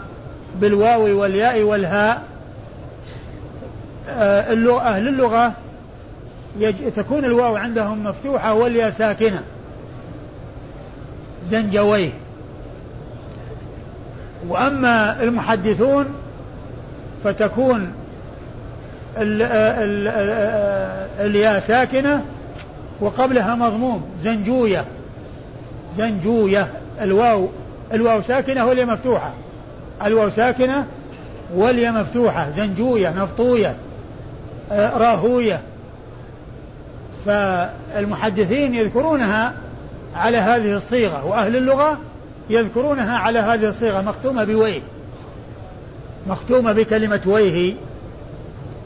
[0.62, 2.24] بالواو والياء والهاء
[4.10, 5.54] آه، اللغة أهل اللغة
[6.96, 9.44] تكون الواو عندهم مفتوحة والياء ساكنة.
[11.46, 12.10] زنجويه
[14.48, 16.06] وأما المحدثون
[17.24, 17.94] فتكون
[21.20, 22.26] الياء ساكنة
[23.02, 24.86] وقبلها مضموم زنجوية.
[25.98, 26.68] زنجوية.
[27.02, 27.50] الواو
[27.94, 29.32] الواو ساكنة والياء مفتوحة.
[30.06, 30.86] الواو ساكنة
[31.56, 32.50] والياء مفتوحة.
[32.50, 33.76] زنجوية نفطوية
[34.72, 35.62] آه، راهوية.
[37.26, 39.54] فالمحدثين يذكرونها
[40.16, 41.26] على هذه الصيغة.
[41.26, 41.98] وأهل اللغة
[42.50, 44.82] يذكرونها على هذه الصيغة مختومة بويه.
[46.28, 47.74] مختومة بكلمة ويه.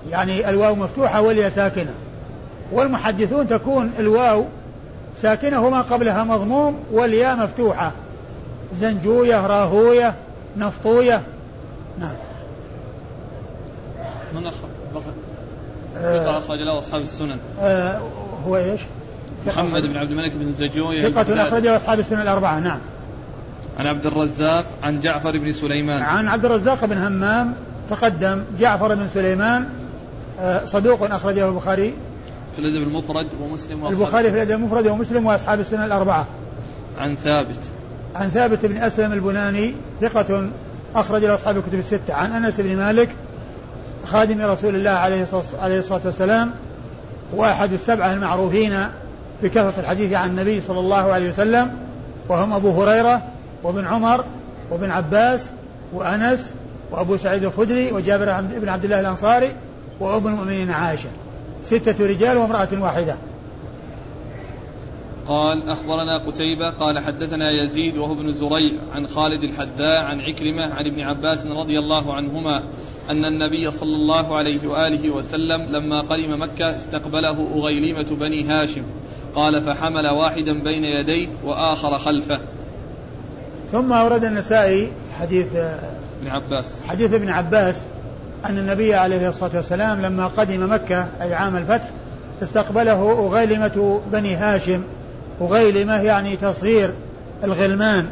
[0.09, 1.93] يعني الواو مفتوحة والياء ساكنة.
[2.71, 4.45] والمحدثون تكون الواو
[5.17, 7.91] ساكنة وما قبلها مضموم والياء مفتوحة.
[8.75, 10.15] زنجوية راهوية
[10.57, 11.21] نفطوية.
[11.99, 12.15] نعم.
[14.35, 14.69] من أخرج
[15.93, 17.39] ثقة أخرج له أصحاب السنن.
[17.59, 18.01] آه
[18.47, 18.81] هو إيش؟
[19.47, 22.59] محمد بن عبد الملك بن زجوي ثقة أخرج له أصحاب السنن الأربعة.
[22.59, 22.79] نعم.
[23.77, 26.01] عن عبد الرزاق عن جعفر بن سليمان.
[26.01, 27.53] عن عبد الرزاق بن همام
[27.89, 29.65] تقدم جعفر بن سليمان
[30.39, 31.93] آه، صدوق أخرجه البخاري.
[32.55, 36.27] في الأدب المفرد ومسلم البخاري في الأدب المفرد ومسلم وأصحاب السنن الأربعة.
[36.97, 37.59] عن ثابت.
[38.15, 40.49] عن ثابت بن أسلم البناني ثقة
[40.95, 42.13] أخرج له أصحاب الكتب الستة.
[42.13, 43.09] عن أنس بن مالك
[44.07, 45.25] خادم رسول الله عليه
[45.79, 46.51] الصلاة والسلام
[47.33, 48.73] وأحد السبعة المعروفين
[49.43, 51.71] بكثرة الحديث عن النبي صلى الله عليه وسلم
[52.29, 53.21] وهم أبو هريرة
[53.63, 54.25] وابن عمر
[54.71, 55.49] وابن عباس
[55.93, 56.53] وأنس
[56.91, 59.51] وأبو سعيد الخدري وجابر بن عبد الله الأنصاري
[59.99, 61.09] وأم المؤمنين عائشة.
[61.61, 63.15] ستة رجال وامرأة واحدة.
[65.27, 70.85] قال أخبرنا قتيبة قال حدثنا يزيد وهو ابن زريع عن خالد الحذاء عن عكرمة عن
[70.85, 72.63] ابن عباس رضي الله عنهما
[73.09, 78.83] أن النبي صلى الله عليه وآله وسلم لما قدم مكة استقبله أغيلمة بني هاشم.
[79.35, 82.39] قال فحمل واحدا بين يديه وآخر خلفه.
[83.71, 85.47] ثم أورد النسائي حديث
[86.21, 86.65] ابن عباس.
[86.87, 87.81] حديث ابن عباس
[88.45, 91.89] أن النبي عليه الصلاة والسلام لما قدم مكة أي عام الفتح
[92.43, 94.81] استقبله أغيلمة بني هاشم.
[95.41, 96.93] أغيلمة يعني تصغير
[97.43, 98.07] الغلمان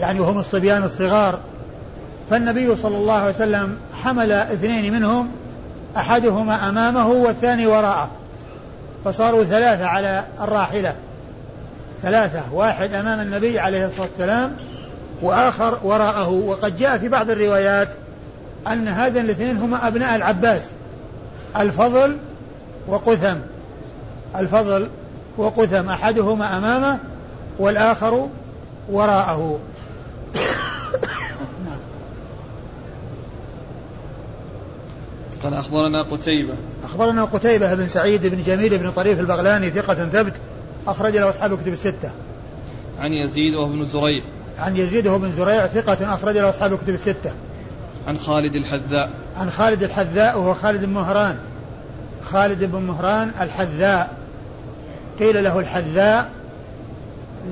[0.00, 1.38] يعني وهم الصبيان الصغار.
[2.30, 5.28] فالنبي صلى الله عليه وسلم حمل اثنين منهم
[5.96, 8.10] أحدهما أمامه والثاني وراءه.
[9.04, 10.94] فصاروا ثلاثة على الراحلة.
[12.02, 14.56] ثلاثة واحد أمام النبي عليه الصلاة والسلام
[15.22, 16.28] وآخر وراءه.
[16.28, 17.88] وقد جاء في بعض الروايات
[18.66, 20.72] أن هذين الاثنين هما أبناء العباس.
[21.56, 22.16] الفضل
[22.88, 23.36] وقثم.
[24.36, 24.88] الفضل
[25.38, 25.88] وقثم.
[25.88, 26.98] أحدهما أمامه
[27.58, 28.28] والآخر
[28.90, 29.58] وراءه.
[35.42, 36.54] قال أخبرنا قتيبة.
[36.84, 40.32] أخبرنا قتيبة بن سعيد بن جميل بن طريف البغلاني ثقة ثبت
[40.88, 42.10] أخرج له أصحاب الكتب الستة.
[42.98, 44.22] عن يزيد وهو ابن زريع.
[44.58, 47.30] عن يزيد بن زريع ثقة أخرج له أصحاب الكتب الستة.
[48.06, 49.10] عن خالد الحذاء.
[49.36, 51.36] عن خالد الحذاء وهو خالد بن مهران.
[52.24, 54.10] خالد بن مهران الحذاء.
[55.18, 56.30] قيل له الحذاء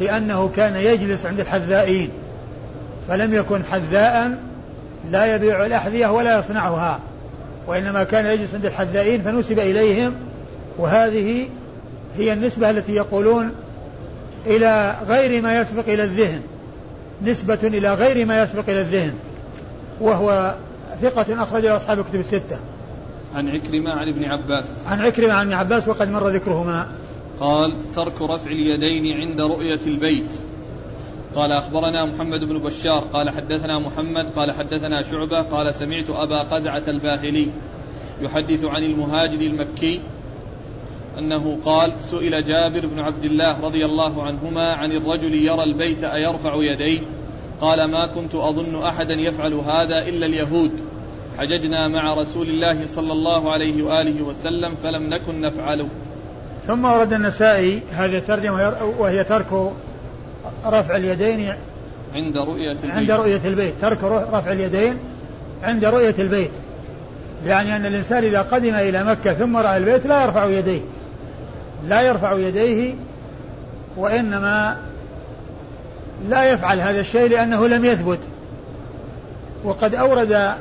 [0.00, 2.10] لأنه كان يجلس عند الحذائين
[3.08, 4.38] فلم يكن حذاء
[5.10, 7.00] لا يبيع الأحذية ولا يصنعها
[7.66, 10.14] وإنما كان يجلس عند الحذائين فنسب إليهم
[10.78, 11.48] وهذه
[12.18, 13.52] هي النسبة التي يقولون
[14.46, 16.40] إلى غير ما يسبق إلى الذهن.
[17.22, 19.14] نسبة إلى غير ما يسبق إلى الذهن
[20.00, 20.54] وهو
[21.00, 22.58] ثقة أخرج له أصحاب الكتب الستة.
[23.34, 24.78] عن عكرمة عن ابن عباس.
[24.86, 26.88] عن عكرمة عن ابن عباس وقد مر ذكرهما.
[27.40, 30.30] قال ترك رفع اليدين عند رؤية البيت.
[31.34, 36.82] قال أخبرنا محمد بن بشار قال حدثنا محمد قال حدثنا شعبة قال سمعت أبا قزعة
[36.88, 37.50] الباهلي
[38.22, 40.02] يحدث عن المهاجر المكي
[41.18, 46.54] أنه قال سئل جابر بن عبد الله رضي الله عنهما عن الرجل يرى البيت أيرفع
[46.54, 47.00] يديه
[47.60, 50.70] قال ما كنت أظن أحدا يفعل هذا إلا اليهود.
[51.38, 55.88] حججنا مع رسول الله صلى الله عليه وآله وسلم فلم نكن نفعله.
[56.66, 59.72] ثم ورد النسائي هذه الترجمة وهي ترك
[60.66, 61.54] رفع اليدين
[62.14, 62.90] عند رؤية البيت.
[62.90, 63.74] عند رؤية البيت.
[63.80, 64.98] ترك رفع اليدين
[65.62, 66.50] عند رؤية البيت.
[67.46, 70.80] يعني أن الإنسان إذا قدم إلى مكة ثم رأى البيت لا يرفع يديه.
[71.88, 72.94] لا يرفع يديه
[73.96, 74.76] وإنما
[76.28, 78.18] لا يفعل هذا الشيء لأنه لم يثبت.
[79.64, 80.54] وقد أورد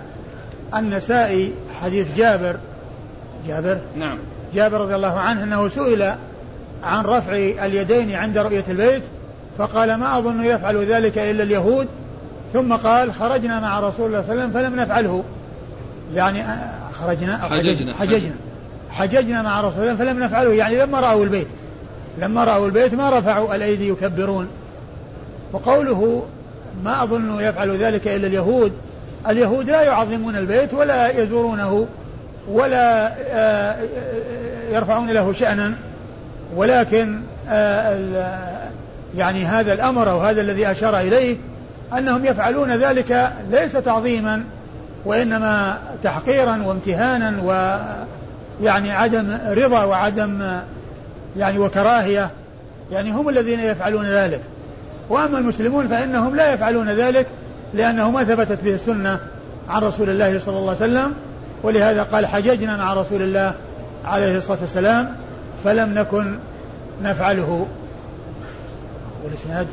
[0.75, 2.55] النسائي حديث جابر
[3.47, 4.17] جابر؟ نعم.
[4.53, 6.15] جابر رضي الله عنه أنه سئل
[6.83, 9.03] عن رفع اليدين عند رؤية البيت
[9.57, 11.87] فقال ما أظن يفعل ذلك إلا اليهود.
[12.53, 15.23] ثم قال خرجنا مع رسول الله صلى الله عليه وسلم فلم نفعله.
[16.13, 16.43] يعني
[16.99, 17.95] خرجنا حججنا حججنا.
[17.95, 18.35] حججنا.
[19.41, 20.53] مع رسول الله فلم نفعله.
[20.53, 21.47] يعني لما رأوا البيت
[22.17, 24.47] لما رأوا البيت ما رفعوا الأيدي يكبرون.
[25.53, 26.25] وقوله
[26.83, 28.71] ما أظن يفعل ذلك إلا اليهود.
[29.29, 31.87] اليهود لا يعظمون البيت ولا يزورونه
[32.47, 33.75] ولا آه،
[34.71, 35.73] يرفعون له شأنا.
[36.55, 38.53] ولكن آه،
[39.17, 41.37] يعني هذا الأمر أو هذا الذي أشار إليه
[41.97, 44.43] أنهم يفعلون ذلك ليس تعظيما
[45.05, 47.41] وإنما تحقيرا وامتهانا
[48.61, 50.59] ويعني عدم رضا وعدم
[51.37, 52.31] يعني وكراهية
[52.91, 54.41] يعني هم الذين يفعلون ذلك.
[55.09, 57.27] وأما المسلمون فإنهم لا يفعلون ذلك
[57.73, 59.19] لأنه ما ثبتت به السنة
[59.69, 61.13] عن رسول الله صلى الله عليه وسلم
[61.63, 63.55] ولهذا قال حججنا مع رسول الله
[64.05, 65.15] عليه الصلاة والسلام
[65.63, 66.39] فلم نكن
[67.03, 67.67] نفعله.
[69.23, 69.67] والإسناد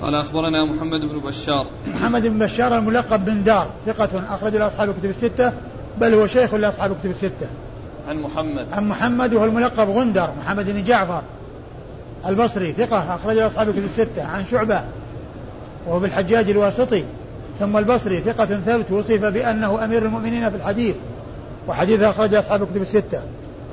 [0.00, 1.66] قال أخبرنا محمد بن بشار.
[1.86, 5.52] محمد بن بشار الملقب بن دار ثقة أخرج له أصحاب الكتب الستة
[6.00, 7.46] بل هو شيخ لأصحاب الكتب الستة.
[8.08, 8.66] عن محمد.
[8.72, 11.22] عن محمد وهو الملقب غندر محمد بن جعفر
[12.26, 14.80] البصري ثقة أخرج أصحاب الكتب الستة عن شعبة
[15.86, 17.04] وهو بالحجاج الواسطي
[17.58, 20.96] ثم البصري ثقة ثبت وصف بأنه أمير المؤمنين في الحديث
[21.68, 23.22] وحديث أخرج أصحاب الكتب الستة.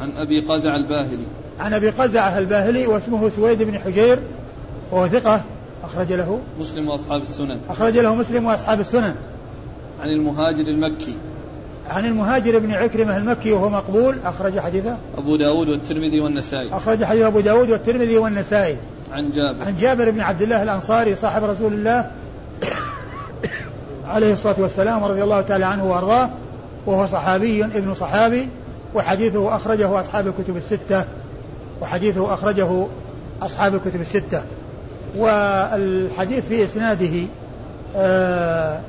[0.01, 1.27] عن أبي قزع الباهلي.
[1.59, 4.19] عن أبي قزعة الباهلي واسمه سويد بن حجير
[4.91, 5.41] وهو ثقة
[5.83, 7.59] أخرج له مسلم وأصحاب السنن.
[7.69, 9.15] أخرج له مسلم وأصحاب السنن.
[10.01, 11.15] عن المهاجر المكي.
[11.89, 14.97] عن المهاجر بن عكرمة المكي وهو مقبول أخرج حديثه.
[15.17, 16.73] أبو داود والترمذي والنسائي.
[16.73, 18.77] أخرج حديث أبو داود والترمذي والنسائي.
[19.11, 19.65] عن جابر.
[19.65, 22.11] عن جابر بن عبد الله الأنصاري صاحب رسول الله
[24.07, 26.29] عليه الصلاة والسلام ورضي الله تعالى عنه وأرضاه
[26.85, 28.49] وهو صحابي ابن صحابي
[28.95, 31.05] وحديثه أخرجه أصحاب الكتب الستة
[31.81, 32.87] وحديثه أخرجه
[33.41, 34.43] أصحاب الكتب الستة.
[35.17, 37.27] والحديث في إسناده
[37.97, 38.81] آه، آه،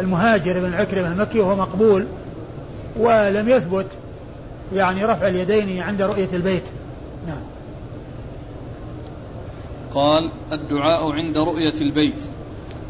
[0.00, 2.06] المهاجر بن عكرمة المكي وهو مقبول
[2.96, 3.86] ولم يثبت
[4.74, 6.64] يعني رفع اليدين عند رؤية البيت.
[7.26, 7.40] نعم.
[9.94, 12.20] قال الدعاء عند رؤية البيت.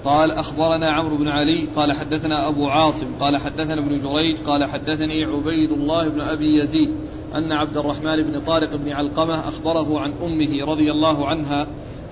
[0.05, 5.25] قال أخبرنا عمرو بن علي قال حدثنا أبو عاصم قال حدثنا ابن جريج قال حدثني
[5.25, 6.91] عبيد الله بن أبي يزيد
[7.35, 11.67] أن عبد الرحمن بن طارق بن علقمة أخبره عن أمه رضي الله عنها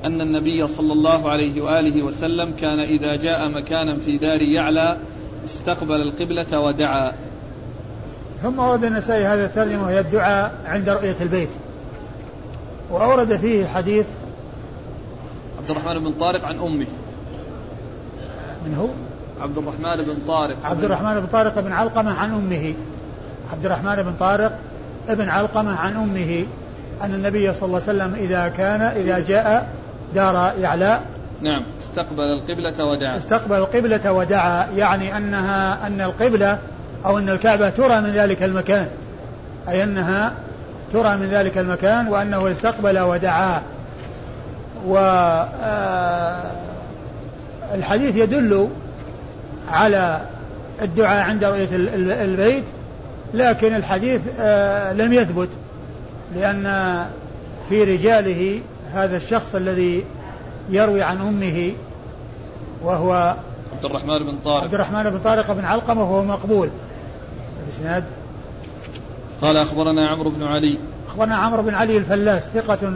[0.05, 4.97] أن النبي صلى الله عليه وآله وسلم كان إذا جاء مكانا في دار يعلى
[5.45, 7.13] استقبل القبلة ودعا.
[8.43, 11.51] ثم ورد النسائي هذا الترجمة وهي الدعاء عند رؤية البيت.
[12.91, 14.07] وأورد فيه حديث
[15.59, 16.87] عبد الرحمن بن طارق عن أمه.
[18.67, 18.89] من هو؟
[19.43, 20.57] عبد الرحمن بن طارق.
[20.65, 22.75] عبد الرحمن بن طارق بن علقمة عن أمه.
[23.53, 24.59] عبد الرحمن بن طارق
[25.09, 26.47] ابن علقمة عن أمه.
[27.03, 29.76] أن النبي صلى الله عليه وسلم إذا كان إذا جاء
[30.15, 31.01] دار يعلى.
[31.43, 31.63] نعم.
[31.83, 33.17] استقبل القبلة ودعا.
[33.17, 34.67] استقبل القبلة ودعا.
[34.77, 36.59] يعني أنها أن القبلة
[37.07, 38.89] أو أن الكعبة ترى من ذلك المكان.
[39.69, 40.33] أي أنها
[40.93, 43.63] ترى من ذلك المكان وأنه استقبل ودعا.
[44.87, 44.97] و
[45.65, 46.43] آه،
[47.75, 48.69] الحديث يدل
[49.69, 50.21] على
[50.83, 51.69] الدعاء عند رؤية
[52.25, 52.65] البيت
[53.35, 55.49] لكن الحديث آه، لم يثبت
[56.35, 56.97] لأن
[57.69, 58.61] في رجاله
[58.97, 60.05] هذا الشخص الذي
[60.71, 61.73] يروي عن أمه
[62.83, 63.37] وهو
[63.73, 66.71] عبد الرحمن بن طارق عبد الرحمن بن طارق بن علقمة وهو مقبول
[67.65, 68.05] الإسناد
[69.43, 70.79] قال أخبرنا عمرو بن علي
[71.09, 72.93] أخبرنا عمرو بن علي الفلاس ثقة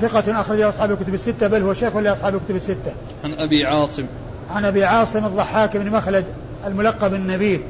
[0.00, 2.92] ثقة أخرج أصحاب الكتب الستة بل هو شيخ لأصحاب الكتب الستة.
[3.24, 4.06] عن أبي عاصم.
[4.50, 6.24] عن أبي عاصم الضحاك بن مخلد
[6.66, 7.60] الملقب النبيل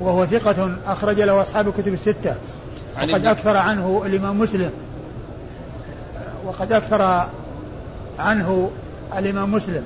[0.00, 2.36] وهو ثقة أخرج له أصحاب الكتب الستة.
[2.96, 4.70] وقد أكثر عنه الإمام مسلم
[6.44, 7.26] وقد أكثر
[8.18, 8.70] عنه
[9.18, 9.84] الإمام مسلم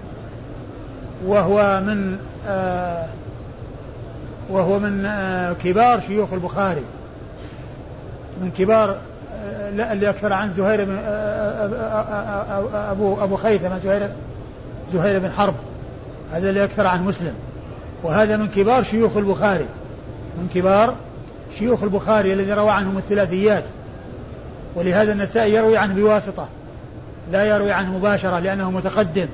[1.26, 3.06] وهو من آه
[4.50, 6.84] وهو من آه كبار شيوخ البخاري
[8.40, 14.10] من كبار آه اللي أكثر عن زهير بن آه، أبو أبو خيثمة زهير
[14.92, 15.54] زهير بن حرب
[16.32, 17.34] هذا اللي أكثر عن مسلم
[18.02, 19.66] وهذا من كبار شيوخ البخاري
[20.38, 20.94] من كبار
[21.58, 23.64] شيوخ البخاري الذي روى عنهم الثلاثيات.
[24.74, 26.48] ولهذا النسائي يروي عنه بواسطة
[27.32, 29.28] لا يروي عنه مباشرة لأنه متقدم.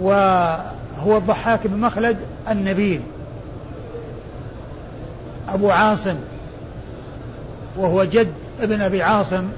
[0.00, 2.16] وهو الضحاك بن مخلد
[2.50, 3.00] النبيل.
[5.48, 6.16] أبو عاصم
[7.76, 9.48] وهو جد ابن أبي عاصم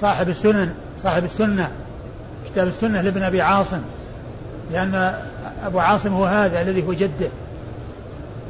[0.00, 1.70] صاحب السنن صاحب السنة
[2.52, 3.80] كتاب السنة لابن أبي عاصم.
[4.72, 5.14] لأن
[5.64, 7.28] أبو عاصم هو هذا الذي هو جده.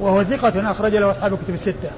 [0.00, 1.90] وهو ثقة أخرج له أصحاب الكتب الستة.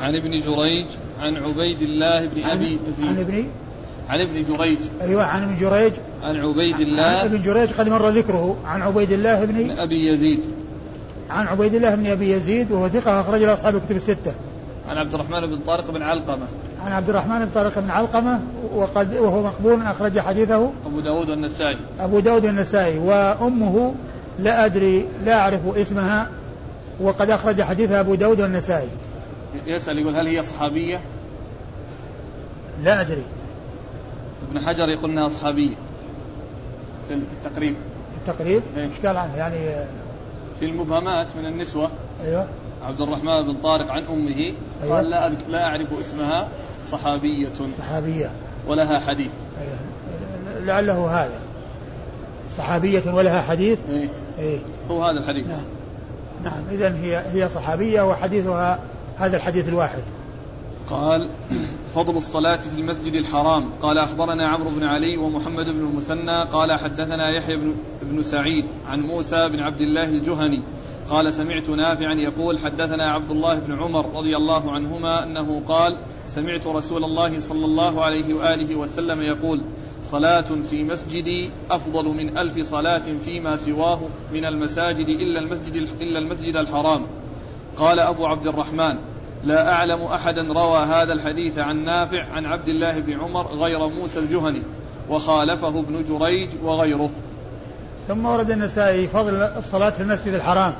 [0.00, 0.86] عن ابن جريج
[1.20, 3.06] عن عبيد الله بن أبي يزيد.
[3.08, 3.46] عن ابن؟
[4.08, 4.78] عن ابن جريج.
[5.00, 5.92] أيوة عن ابن جريج.
[6.22, 8.56] عن عبيد الله عن ابن جريج قد مر ذكره.
[8.64, 10.40] عن عبيد الله بن, بن أبي يزيد.
[11.30, 14.34] عن عبيد الله بن أبي يزيد وهو ثقة أخرج له أصحاب الكتب الستة.
[14.88, 16.46] عن عبد الرحمن بن طارق بن علقمة.
[16.84, 18.40] عن عبد الرحمن بن طارق بن علقمة
[18.74, 20.70] وقد وهو مقبول أخرج حديثه.
[20.86, 21.78] أبو داود والنسائي.
[22.00, 22.98] أبو داود والنسائي.
[22.98, 23.94] وأمه
[24.38, 26.28] لا أدري لا أعرف اسمها
[27.00, 28.88] وقد أخرج حديثها أبو داود والنسائي.
[29.66, 31.00] يسأل يقول هل هي صحابية؟
[32.82, 33.24] لا أدري.
[34.48, 35.76] ابن حجر يقول إنها صحابيه
[37.08, 37.74] في التقريب.
[38.12, 39.86] في التقريب؟ إيه؟ إيش قال عنها؟ يعني
[40.58, 41.90] في المبهمات من النسوة.
[42.24, 42.48] أيوه.
[42.82, 44.96] عبد الرحمن بن طارق عن أمه أيوة.
[44.96, 46.48] قال لا لا أعرف اسمها
[46.90, 47.48] صحابية.
[47.78, 48.30] صحابية.
[48.68, 49.30] ولها حديث.
[49.60, 50.64] أيوة.
[50.64, 51.40] لعله هذا.
[52.56, 54.58] صحابية ولها حديث؟ إيه؟ إيه؟
[54.90, 55.46] هو هذا الحديث.
[55.48, 55.64] نعم.
[56.44, 56.62] نعم.
[56.70, 58.78] إذا هي هي صحابية وحديثها
[59.20, 60.02] هذا الحديث الواحد.
[60.86, 61.28] قال
[61.94, 63.64] فضل الصلاة في المسجد الحرام.
[63.82, 69.00] قال أخبرنا عمرو بن علي ومحمد بن المثنى قال حدثنا يحيى بن, بن سعيد عن
[69.00, 70.62] موسى بن عبد الله الجهني.
[71.10, 75.96] قال سمعت نافعا يقول حدثنا عبد الله بن عمر رضي الله عنهما أنه قال
[76.26, 79.64] سمعت رسول الله صلى الله عليه وآله وسلم يقول
[80.02, 84.00] صلاة في مسجدي أفضل من ألف صلاة فيما سواه
[84.32, 87.06] من المساجد إلا المسجد إلا المسجد الحرام.
[87.76, 89.09] قال أبو عبد الرحمن
[89.44, 94.20] لا أعلم أحدا روى هذا الحديث عن نافع عن عبد الله بن عمر غير موسى
[94.20, 94.62] الجهني
[95.08, 97.10] وخالفه ابن جريج وغيره.
[98.08, 100.74] ثم ورد النسائي فضل الصلاة في المسجد الحرام.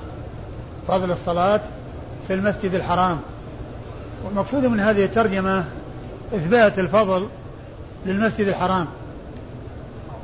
[0.89, 1.61] فضل الصلاة
[2.29, 3.21] في المسجد الحرام.
[4.25, 5.65] والمقصود من هذه الترجمة
[6.35, 7.29] إثبات الفضل
[8.07, 8.87] للمسجد الحرام.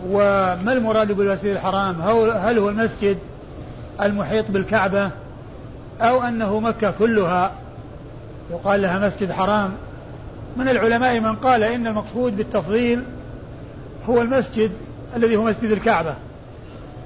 [0.09, 3.19] وما المراد بالمسجد الحرام؟ هل هو المسجد
[4.03, 5.11] المحيط بالكعبة
[6.01, 7.53] أو أنه مكة كلها؟
[8.51, 9.73] يقال لها مسجد حرام.
[10.57, 13.03] من العلماء من قال إن المقصود بالتفضيل
[14.09, 14.71] هو المسجد
[15.17, 16.15] الذي هو مسجد الكعبة.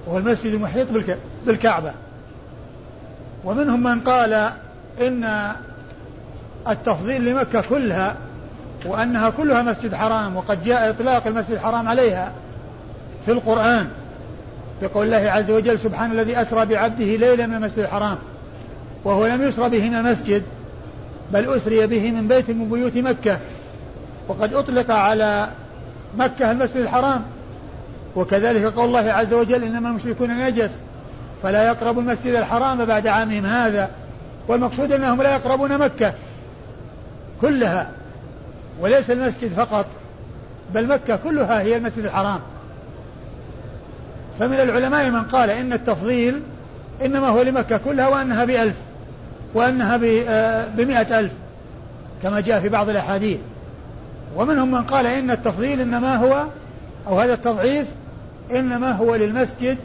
[0.07, 0.87] وهو المسجد المحيط
[1.47, 1.93] بالكعبة.
[3.45, 4.51] ومنهم من قال
[5.01, 5.53] إن
[6.69, 8.17] التفضيل لمكة كلها
[8.87, 12.33] وأنها كلها مسجد حرام وقد جاء إطلاق المسجد الحرام عليها
[13.25, 13.89] في القرآن.
[14.81, 18.19] في قول الله عز وجل سبحان الذي أسرى بعبده ليلا من المسجد الحرام
[19.05, 20.43] وهو لم يسرى به من المسجد.
[21.33, 23.39] بل أسري به من بيت من بيوت مكة.
[24.29, 25.51] وقد أطلق على
[26.17, 27.23] مكة المسجد الحرام.
[28.17, 30.71] وكذلك قول الله عز وجل إنما المشركون نجس
[31.43, 33.91] فلا يقربوا المسجد الحرام بعد عامهم هذا.
[34.49, 36.15] والمقصود أنهم لا يقربون مكة
[37.41, 37.91] كلها
[38.81, 39.87] وليس المسجد فقط
[40.75, 42.41] بل مكة كلها هي المسجد الحرام.
[44.39, 46.43] فمن العلماء من قال إن التفضيل
[47.05, 48.77] إنما هو لمكة كلها وأنها بألف.
[49.55, 51.33] وأنها آه، بمئة ألف
[52.23, 53.39] كما جاء في بعض الأحاديث.
[54.37, 56.47] ومنهم من قال إن التفضيل إنما هو
[57.09, 57.87] أو هذا التضعيف
[58.51, 59.79] إنما هو للمسجد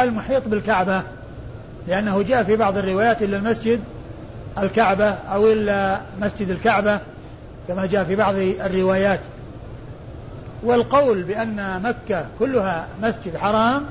[0.00, 1.02] المحيط بالكعبة
[1.88, 3.80] لأنه جاء في بعض الروايات إلا المسجد
[4.58, 7.00] الكعبة أو إلا مسجد الكعبة
[7.68, 9.20] كما جاء في بعض الروايات.
[10.62, 13.84] والقول بأن مكة كلها مسجد حرام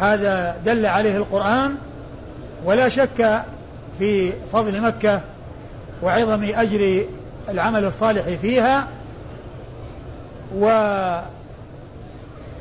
[0.00, 1.74] هذا دل عليه القرآن
[2.64, 3.42] ولا شك
[3.98, 5.20] في فضل مكة
[6.02, 7.04] وعظم أجر
[7.48, 8.88] العمل الصالح فيها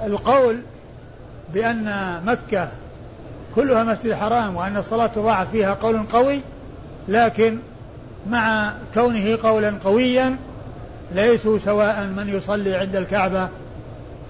[0.01, 0.57] والقول
[1.53, 2.67] بأن مكة
[3.55, 6.41] كلها مسجد حرام وأن الصلاة تضاعف فيها قول قوي
[7.07, 7.57] لكن
[8.29, 10.35] مع كونه قولا قويا
[11.11, 13.49] ليسوا سواء من يصلي عند الكعبة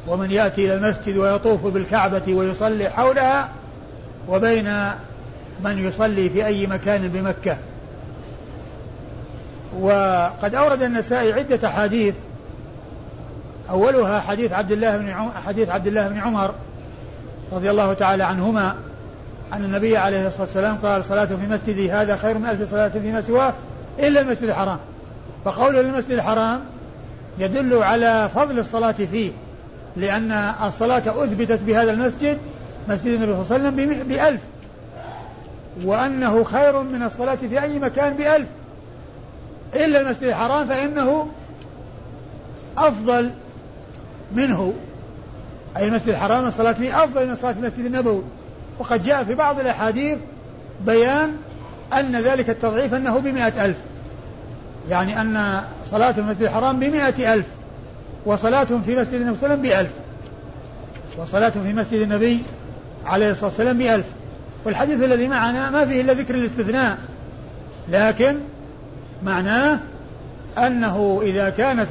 [0.08, 3.49] ومن يأتي إلى المسجد ويطوف بالكعبة ويصلي حولها
[4.30, 4.74] وبين
[5.64, 7.58] من يصلي في أي مكان بمكة.
[9.80, 12.16] وقد أورد النسائي عدة أحاديث.
[13.70, 16.51] أولها حديث عبد الله بن حديث عبد الله بن عمر
[17.51, 18.76] رضي الله تعالى عنهما
[19.53, 23.22] أن النبي عليه الصلاة والسلام قال صلاة في مسجدي هذا خير من ألف صلاة فيما
[23.22, 23.53] سواه
[23.99, 24.80] إلا المسجد الحرام.
[25.45, 26.60] فقوله للمسجد الحرام
[27.39, 29.32] يدل على فضل الصلاة فيه
[29.95, 30.32] لأن
[30.64, 32.38] الصلاة أثبتت بهذا المسجد
[32.89, 34.41] مسجد النبي صلى الله عليه وسلم بألف.
[35.84, 38.47] وأنه خير من الصلاة في أي مكان بألف.
[39.75, 41.28] إلا المسجد الحرام فإنه
[42.78, 43.32] أفضل
[44.36, 44.73] منه.
[45.78, 48.21] أي المسجد الحرام الصلاة فيه أفضل من الصلاة في المسجد النبوي.
[48.80, 50.17] وقد جاء في بعض الأحاديث
[50.86, 51.36] بيان
[51.93, 53.78] أن ذلك التضعيف أنه بمئة ألف.
[54.89, 57.45] يعني أن صلاة المسجد الحرام بمئة ألف
[58.25, 59.91] وصلاة في مسجد النبي صلى الله عليه وسلم بألف.
[61.17, 62.43] وصلاة في مسجد النبي
[63.05, 64.05] عليه الصلاة والسلام بألف.
[64.68, 66.97] والحديث الذي معنا ما فيه إلا ذكر الاستثناء.
[67.89, 68.38] لكن
[69.24, 69.80] معناه
[70.57, 71.88] أنه إذا كانت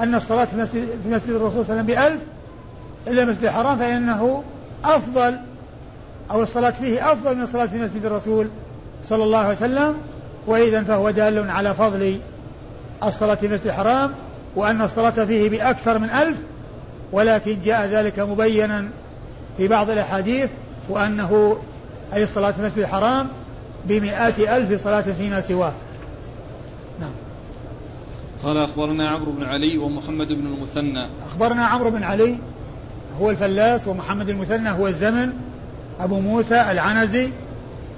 [0.00, 2.20] أن الصلاة في مسجد, في مسجد الرسول صلى الله عليه وسلم بألف
[3.08, 4.42] إلا مسجد الحرام فإنه
[4.84, 5.38] أفضل
[6.30, 8.48] أو الصلاة فيه أفضل من الصلاة في مسجد الرسول
[9.04, 9.94] صلى الله عليه وسلم.
[10.46, 12.18] وإذا فهو دال على فضل
[13.04, 14.12] الصلاة في مسجد الحرام
[14.56, 16.36] وأن الصلاة فيه بأكثر من ألف
[17.12, 18.88] ولكن جاء ذلك مبينا
[19.56, 20.50] في بعض الأحاديث
[20.88, 21.58] وأنه
[22.12, 23.28] أي الصلاة في المسجد الحرام
[23.84, 25.72] بمئات ألف صلاة فيما سواه.
[27.00, 27.10] نعم.
[28.42, 31.06] قال أخبرنا عمرو بن علي ومحمد بن المثنى.
[31.26, 32.38] أخبرنا عمرو بن علي
[33.20, 35.32] هو الفلاس ومحمد المثنى هو الزمن
[36.00, 37.30] أبو موسى العنزي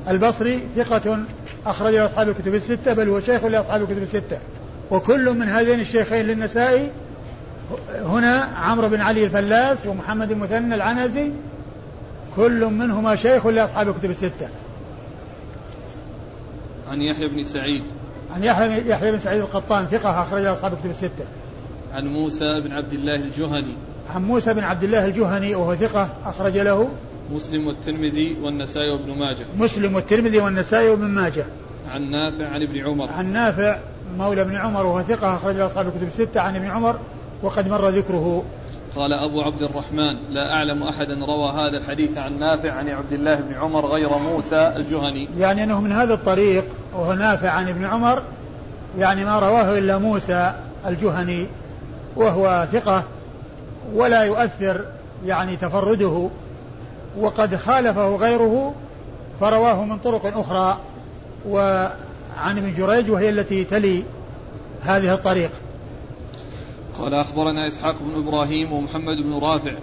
[0.08, 1.18] البصري ثقة
[1.66, 4.38] أخرج أصحاب الكتب الستة بل هو شيخ لأصحاب الكتب الستة.
[4.90, 6.90] وكل من هذين الشيخين للنسائي
[8.04, 11.30] هنا عمرو بن علي الفلاس ومحمد المثنى العنزي
[12.37, 14.49] كل منهما شيخ لأصحاب الكتب الستة.
[16.89, 17.82] عن يحيى بن سعيد.
[18.35, 21.24] عن يحيى يحيى بن سعيد القطان ثقة أخرج أصحاب الكتب الستة.
[21.93, 23.74] عن موسى بن عبد الله الجهني.
[24.14, 26.89] عن موسى بن عبد الله الجهني وهو ثقة أخرج له.
[27.32, 29.47] مسلم والترمذي والنسائي وابن ماجه.
[29.59, 31.45] مسلم والترمذي والنسائي وابن ماجه.
[31.89, 33.09] عن نافع عن ابن عمر.
[33.11, 33.78] عن نافع
[34.18, 36.41] مولى ابن عمر وهو ثقة أخرج له أصحاب الكتب الستة.
[36.41, 36.99] عن ابن عمر
[37.43, 38.45] وقد مر ذكره.
[38.97, 43.34] قال أبو عبد الرحمن لا أعلم أحدا روى هذا الحديث عن نافع عن عبد الله
[43.34, 45.28] بن عمر غير موسى الجهني.
[45.38, 46.64] يعني أنه من هذا الطريق
[46.95, 48.22] وهو نافع عن ابن عمر
[48.99, 50.55] يعني ما رواه إلا موسى
[50.86, 51.47] الجهني
[52.16, 53.05] وهو ثقة
[53.95, 54.84] ولا يؤثر
[55.26, 56.28] يعني تفرده
[57.18, 58.74] وقد خالفه غيره
[59.40, 60.78] فرواه من طرق أخرى
[61.49, 64.03] وعن ابن جريج وهي التي تلي
[64.82, 65.51] هذه الطريق.
[66.99, 69.78] قال أخبرنا إسحاق بن إبراهيم ومحمد بن رافع.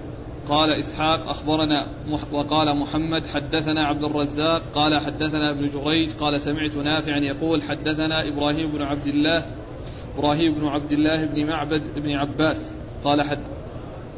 [0.50, 1.88] قال إسحاق أخبرنا
[2.32, 8.72] وقال محمد حدثنا عبد الرزاق قال حدثنا ابن جريج قال سمعت نافعا يقول حدثنا إبراهيم
[8.72, 9.46] بن عبد الله
[10.18, 12.76] إبراهيم بن عبد الله بن معبد بن عباس.
[13.04, 13.40] قال حد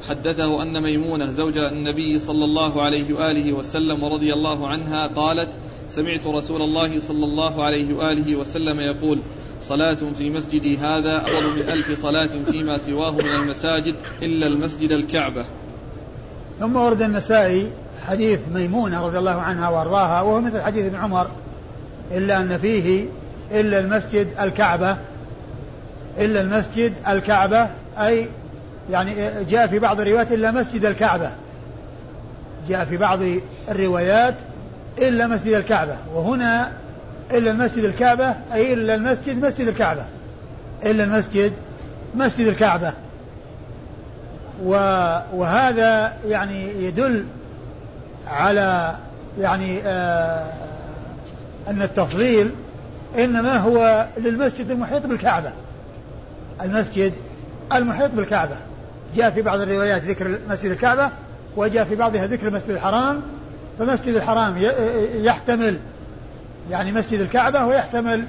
[0.10, 5.50] حدثه أن ميمونة زوج النبي صلى الله عليه وآله وسلم ورضي الله عنها قالت
[5.88, 9.22] سمعت رسول الله صلى الله عليه وآله وسلم يقول
[9.68, 15.46] صلاة في مسجدي هذا أفضل من ألف صلاة فيما سواه من المساجد إلا المسجد الكعبة.
[16.60, 17.72] ثم ورد النسائي
[18.08, 21.28] حديث ميمونة رضي الله عنها وأرضاها وهو مثل حديث ابن عمر
[22.12, 23.06] إلا أن فيه
[23.52, 24.98] إلا المسجد الكعبة
[26.18, 28.28] إلا المسجد الكعبة أي
[28.92, 29.16] يعني
[29.50, 31.32] جاء في بعض الروايات إلا مسجد الكعبة.
[32.68, 33.20] جاء في بعض
[33.70, 34.36] الروايات
[34.98, 35.98] إلا مسجد الكعبة.
[36.14, 36.72] وهنا
[37.32, 40.06] إلا المسجد الكعبة أي إلا المسجد مسجد الكعبة.
[40.86, 41.54] إلا المسجد
[42.16, 42.94] مسجد الكعبة.
[45.34, 47.26] وهذا يعني يدل
[48.28, 48.96] على
[49.40, 50.54] يعني آه
[51.68, 52.52] أن التفضيل
[53.18, 55.52] إنما هو للمسجد المحيط بالكعبة.
[56.62, 57.14] المسجد
[57.74, 58.56] المحيط بالكعبة.
[59.16, 61.10] جاء في بعض الروايات ذكر مسجد الكعبة
[61.58, 63.22] وجاء في بعضها ذكر المسجد الحرام.
[63.80, 64.56] فمسجد الحرام
[65.16, 65.78] يحتمل
[66.72, 68.26] يعني مسجد الكعبة ويحتمل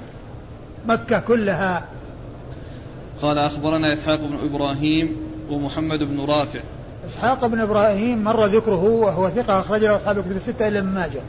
[0.87, 1.85] مكة كلها.
[3.21, 5.15] قال أخبرنا إسحاق بن إبراهيم
[5.49, 6.59] ومحمد بن رافع.
[7.07, 11.21] إسحاق بن إبراهيم مر ذكره وهو ثقة أخرج له أصحاب الكتب الستة إلا من ماجه.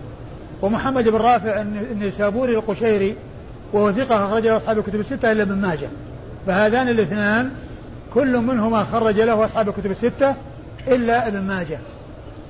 [0.62, 3.16] ومحمد بن رافع النسابوري القشيري
[3.72, 5.88] وهو ثقة أخرج له أصحاب الكتب الستة إلا من ماجه.
[6.46, 7.50] فهذان الاثنان
[8.14, 10.34] كل منهما خرج له أصحاب الكتب الستة
[10.88, 11.78] إلا ابن ماجه.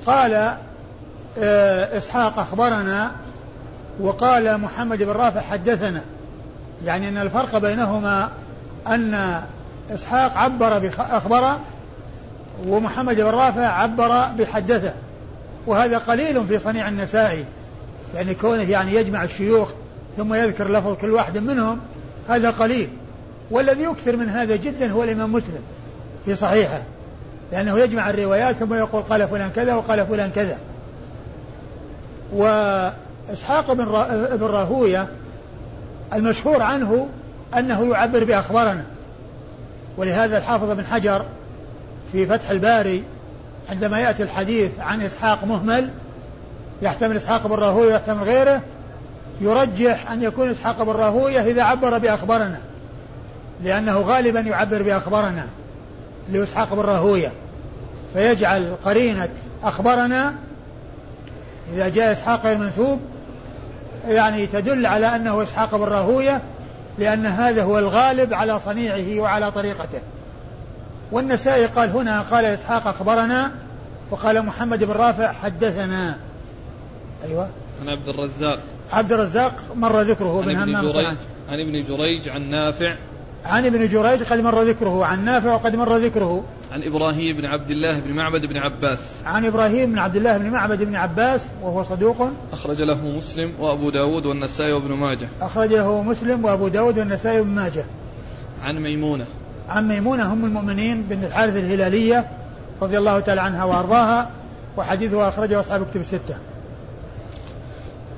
[0.07, 0.57] قال
[1.38, 3.12] آه، إسحاق أخبرنا
[4.01, 6.01] وقال محمد بن رافع حدثنا
[6.84, 8.30] يعني أن الفرق بينهما
[8.86, 9.42] أن
[9.90, 11.57] إسحاق عبر بأخبر
[12.66, 14.92] ومحمد بن رافع عبر بحدثه
[15.66, 17.44] وهذا قليل في صنيع النسائي
[18.14, 19.68] يعني كونه يعني يجمع الشيوخ
[20.16, 21.80] ثم يذكر لفظ كل واحد منهم
[22.28, 22.88] هذا قليل.
[23.51, 25.62] والذي يكثر من هذا جدا هو الإمام مسلم
[26.24, 26.82] في صحيحه
[27.53, 30.59] لأنه يجمع الروايات ثم يقول قال فلان كذا وقال فلان كذا.
[32.32, 33.05] وإسحاق
[33.70, 33.85] بن
[34.37, 35.09] بن راهوية
[36.12, 37.09] المشهور عنه
[37.59, 38.85] أنه يعبر بأخبارنا.
[39.97, 41.24] ولهذا الحافظ بن حجر
[42.12, 43.05] في فتح الباري
[43.70, 45.91] عندما يأتي الحديث عن إسحاق مهمل
[46.83, 48.62] يحتمل إسحاق بن راهوية ويحتمل غيره
[49.41, 52.59] يرجح أن يكون إسحاق بن راهوية إذا عبر بأخبارنا
[53.62, 55.47] لأنه غالبا يعبر بأخبارنا
[56.33, 57.33] لإسحاق بن راهوية.
[58.14, 59.29] فيجعل قرينة
[59.62, 60.35] أخبرنا
[61.74, 63.01] إذا جاء إسحاق المنسوب
[64.09, 66.40] يعني تدل على أنه إسحاق بن راهوية
[66.98, 70.00] لأن هذا هو الغالب على صنيعه وعلى طريقته.
[71.12, 73.50] والنسائي قال هنا قال إسحاق أخبرنا
[74.11, 76.16] وقال محمد بن رافع حدثنا.
[77.24, 77.50] أيوة.
[77.80, 78.59] عن عبد الرزاق.
[78.92, 81.16] عبد الرزاق مر ذكره بن همام
[81.48, 82.96] عن ابن جريج عن نافع
[83.47, 86.44] عن ابن جريج قد مر ذكره عن نافع وقد مر ذكره.
[86.72, 89.20] عن إبراهيم بن عبد الله بن معبد بن عباس.
[89.26, 92.30] عن إبراهيم بن عبد الله بن معبد بن عباس وهو صدوق.
[92.53, 95.28] أخرج له مسلم وأبو داود والنسائي وابن ماجه.
[95.40, 97.84] أخرج له مسلم وأبو داود والنسائي وابن ماجه.
[98.62, 99.24] عن ميمونة.
[99.68, 102.26] عن ميمونة أم المؤمنين بنت الحارث الهلالية
[102.82, 104.30] رضي الله تعالى عنها وأرضاها
[104.76, 106.36] وحديثها أخرجه أصحاب كتب الستة.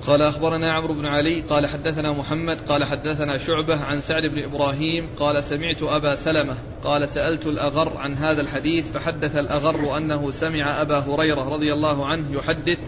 [0.08, 5.08] قال أخبرنا عمرو بن علي قال حدثنا محمد قال حدثنا شعبة عن سعد بن إبراهيم
[5.18, 6.54] قال سمعت أبا سلمة
[6.84, 12.32] قال سألت الأغر عن هذا الحديث فحدث الأغر أنه سمع أبا هريرة رضي الله عنه
[12.32, 12.78] يحدث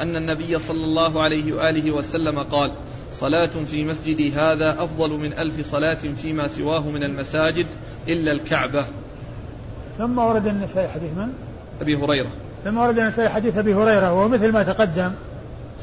[0.00, 2.74] أن النبي صلى الله عليه وآله وسلم قال
[3.12, 7.66] صلاة في مسجدي هذا أفضل من ألف صلاة فيما سواه من المساجد
[8.08, 8.86] إلا الكعبة.
[9.98, 11.32] ثم ورد النسائي حديث من؟
[11.80, 12.30] أبي هريرة.
[12.64, 15.12] ثم ورد النسائي حديث أبي هريرة وهو مثل ما تقدم.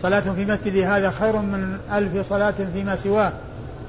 [0.01, 3.31] صلاة في مسجدي هذا خير من ألف صلاة فيما سواه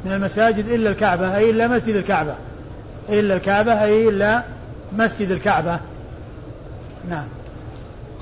[0.04, 2.36] من المساجد إلا الكعبة أي إلا مسجد الكعبة.
[3.08, 4.44] إلا الكعبة أي إلا
[4.92, 5.80] مسجد الكعبة.
[7.10, 7.26] نعم.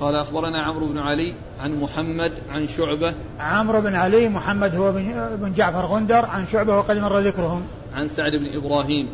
[0.00, 3.14] قال أخبرنا عمرو بن علي عن محمد عن شعبة.
[3.40, 4.92] عمرو بن علي محمد هو
[5.36, 7.62] بن جعفر غندر عن شعبة وقد مر ذكرهم.
[7.94, 9.08] عن سعد بن إبراهيم.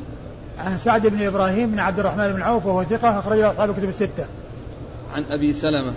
[0.59, 4.27] عن سعد بن إبراهيم بن عبد الرحمن بن عوف وهو ثقة أخرجه أصحاب الكتب الستة.
[5.15, 5.95] عن أبي سلمة.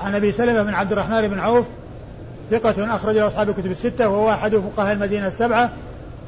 [0.00, 1.66] عن أبي سلمة بن عبد الرحمن بن عوف
[2.50, 5.72] ثقة أخرجه أصحاب الكتب الستة وهو أحد فقهاء المدينة السبعة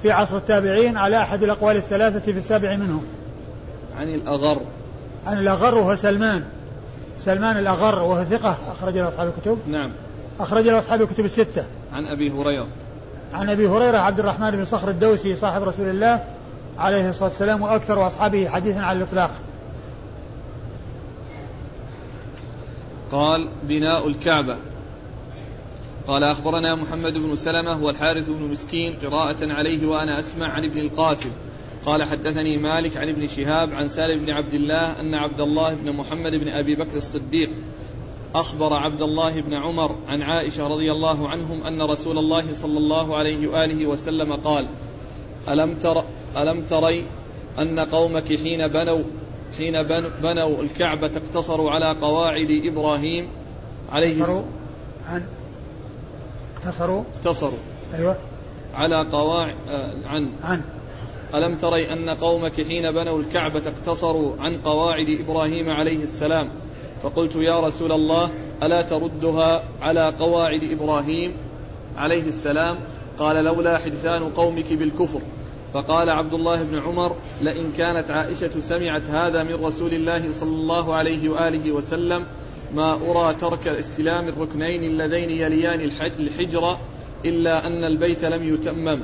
[0.02, 3.04] في عصر التابعين على أحد الأقوال الثلاثة في السابع منهم.
[3.96, 4.60] عن الأغر.
[5.26, 6.44] عن الأغر وهو سلمان.
[7.18, 9.58] سلمان الأغر وهو ثقة أخرج له أصحاب الكتب.
[9.66, 9.90] نعم.
[10.40, 11.64] أخرج له أصحاب الكتب الستة.
[11.92, 12.66] عن أبي هريرة.
[13.34, 16.24] عن أبي هريرة عبد الرحمن بن صخر الدوسي صاحب رسول الله
[16.78, 19.30] عليه الصلاة والسلام وأكثر أصحابه حديثا على الإطلاق.
[23.12, 24.56] قال بناء الكعبة.
[26.06, 31.30] قال أخبرنا محمد بن سلمة والحارث بن مسكين قراءة عليه وأنا أسمع عن ابن القاسم.
[31.86, 35.92] قال حدثني مالك عن ابن شهاب عن سالم بن عبد الله أن عبد الله بن
[35.92, 37.50] محمد بن أبي بكر الصديق
[38.34, 43.16] أخبر عبد الله بن عمر عن عائشة رضي الله عنهم أن رسول الله صلى الله
[43.16, 44.68] عليه وآله وسلم قال
[45.48, 46.04] ألم تر
[46.36, 47.06] ألم تري
[47.58, 49.02] أن قومك حين بنوا
[49.56, 49.82] حين
[50.22, 53.28] بنوا الكعبة اقتصروا على قواعد إبراهيم
[53.92, 54.44] عليه السلام
[56.64, 57.58] اقتصروا اقتصروا
[57.94, 58.16] أيوة.
[58.74, 60.30] على قواعد آه، عن.
[60.42, 60.62] عن.
[61.34, 66.48] ألم تري أن قومك حين بنوا الكعبة اقتصروا عن قواعد إبراهيم عليه السلام؟
[67.02, 68.30] فقلت يا رسول الله
[68.62, 71.36] ألا تردها على قواعد إبراهيم
[71.96, 72.78] عليه السلام؟
[73.18, 75.20] قال لولا حدثان قومك بالكفر.
[75.74, 80.94] فقال عبد الله بن عمر لئن كانت عائشة سمعت هذا من رسول الله صلى الله
[80.94, 82.26] عليه وآله وسلم
[82.74, 85.80] ما أرى ترك استلام الركنين اللذين يليان
[86.18, 86.78] الحجر
[87.24, 89.02] إلا أن البيت لم يتمم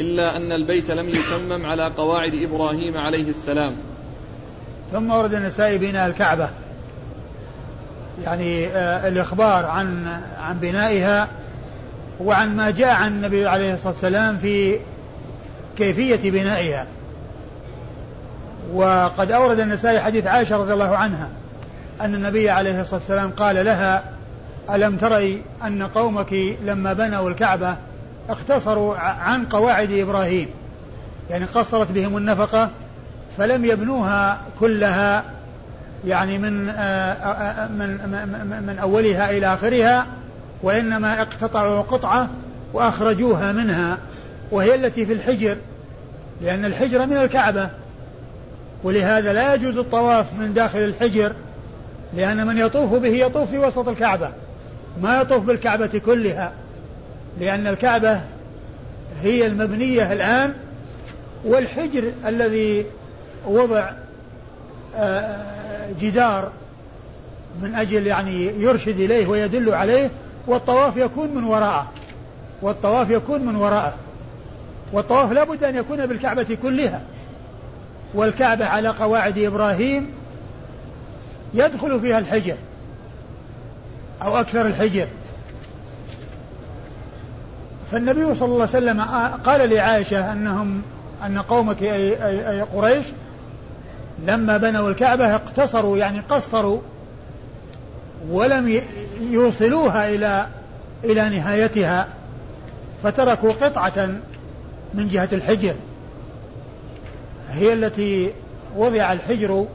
[0.00, 3.76] إلا أن البيت لم يتمم على قواعد إبراهيم عليه السلام.
[4.92, 6.50] ثم ورد النسائي بناء الكعبة.
[8.24, 10.06] يعني آه الإخبار عن
[10.38, 11.28] عن بنائها
[12.20, 14.80] وعن ما جاء عن النبي عليه الصلاة والسلام في
[15.78, 16.86] كيفية بنائها.
[18.74, 21.28] وقد أورد النسائي حديث عائشة رضي الله عنها
[22.00, 24.04] أن النبي عليه الصلاة والسلام قال لها
[24.70, 26.32] ألم تري أن قومك
[26.64, 27.76] لما بنوا الكعبة
[28.28, 30.48] اختصروا عن قواعد إبراهيم؟
[31.30, 32.70] يعني قصرت بهم النفقة
[33.38, 35.24] فلم يبنوها كلها
[36.06, 36.52] يعني من
[37.78, 37.90] من
[38.66, 40.06] من أولها إلى آخرها
[40.62, 42.28] وإنما اقتطعوا قطعة
[42.72, 43.98] وأخرجوها منها
[44.50, 45.56] وهي التي في الحجر
[46.42, 47.70] لأن الحجر من الكعبة
[48.82, 51.32] ولهذا لا يجوز الطواف من داخل الحجر
[52.14, 54.30] لأن من يطوف به يطوف في وسط الكعبة
[55.02, 56.52] ما يطوف بالكعبة كلها
[57.40, 58.20] لأن الكعبة
[59.22, 60.54] هي المبنية الآن
[61.44, 62.86] والحجر الذي
[63.46, 63.90] وضع
[64.96, 66.50] آه، جدار
[67.62, 70.10] من أجل يعني يرشد إليه ويدل عليه
[70.46, 71.90] والطواف يكون من وراءه
[72.62, 73.94] والطواف يكون من وراءه
[74.92, 77.02] والطواف لا بد أن يكون بالكعبة كلها
[78.14, 80.10] والكعبة على قواعد إبراهيم
[81.54, 82.56] يدخل فيها الحجر
[84.22, 85.06] أو أكثر الحجر.
[87.92, 89.00] فالنبي صلى الله عليه وسلم
[89.44, 90.82] قال لعائشة أنهم
[91.26, 93.04] أن قومك أي, قريش
[94.26, 96.80] لما بنوا الكعبة اقتصروا يعني قصروا
[98.30, 98.82] ولم
[99.20, 100.46] يوصلوها إلى
[101.04, 102.08] إلى نهايتها
[103.02, 104.08] فتركوا قطعة
[104.94, 105.74] من جهة الحجر.
[107.50, 108.32] هي التي
[108.76, 109.66] وضع الحجر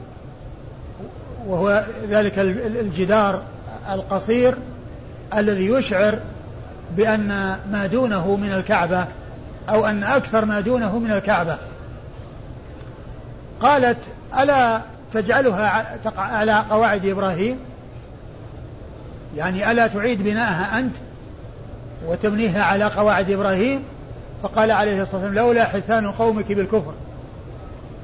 [1.46, 3.42] وهو ذلك الجدار
[3.92, 4.54] القصير
[5.36, 6.18] الذي يشعر
[6.96, 9.06] بأن ما دونه من الكعبة
[9.68, 11.58] أو أن أكثر ما دونه من الكعبة.
[13.60, 13.98] قالت
[14.38, 14.80] ألا
[15.12, 15.86] تجعلها
[16.16, 17.58] على قواعد إبراهيم؟
[19.36, 20.94] يعني ألا تعيد بناءها أنت
[22.06, 23.84] وتبنيها على قواعد إبراهيم؟
[24.42, 26.94] فقال عليه الصلاة والسلام لولا حثان قومك بالكفر.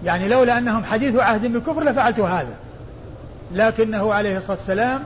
[0.04, 2.56] يعني لولا أنهم حديث عهد بالكفر لفعلت هذا.
[3.52, 5.02] لكنه عليه الصلاة والسلام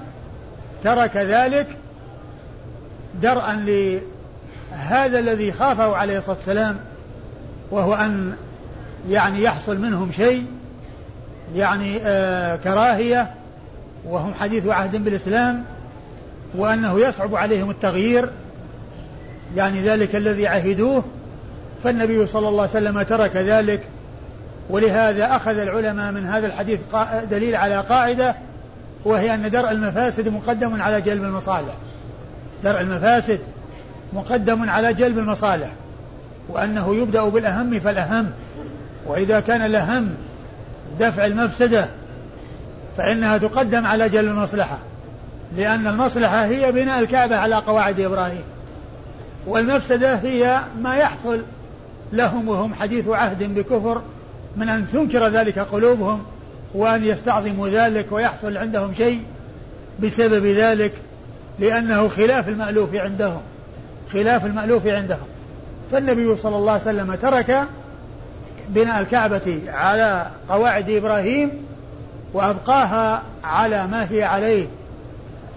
[0.83, 1.67] ترك ذلك
[3.23, 6.79] درءا لهذا الذي خافه عليه الصلاة والسلام
[7.71, 8.37] وهو أن
[9.09, 10.47] يعني يحصل منهم شيء
[11.55, 13.35] يعني آه كراهية
[14.05, 15.65] وهم حديث عهد بالإسلام
[16.55, 18.31] وأنه يصعب عليهم التغيير
[19.57, 21.05] يعني ذلك الذي عهدوه
[21.85, 23.81] فالنبي صلى الله عليه وسلم ترك ذلك
[24.71, 26.81] ولهذا أخذ العلماء من هذا الحديث
[27.31, 28.37] دليل على قاعدة
[29.05, 31.75] وهي أن درء المفاسد مقدم على جلب المصالح.
[32.65, 33.41] درء المفاسد
[34.13, 35.71] مقدم على جلب المصالح
[36.49, 38.31] وأنه يبدأ بالأهم فالأهم.
[39.07, 40.15] وإذا كان الأهم
[41.01, 41.87] دفع المفسدة
[42.97, 44.79] فإنها تقدم على جلب المصلحة
[45.57, 48.45] لأن المصلحة هي بناء الكعبة على قواعد إبراهيم.
[49.47, 51.43] والمفسدة هي ما يحصل
[52.13, 54.03] لهم وهم حديث عهد بكفر
[54.57, 56.23] من أن تنكر ذلك قلوبهم
[56.75, 59.21] وأن يستعظموا ذلك ويحصل عندهم شيء
[60.03, 60.93] بسبب ذلك
[61.59, 63.41] لأنه خلاف المألوف عندهم
[64.13, 65.27] خلاف المألوف عندهم.
[65.93, 67.67] فالنبي صلى الله عليه وسلم ترك
[68.69, 71.51] بناء الكعبة على قواعد إبراهيم
[72.35, 74.67] وأبقاها على ما هي عليه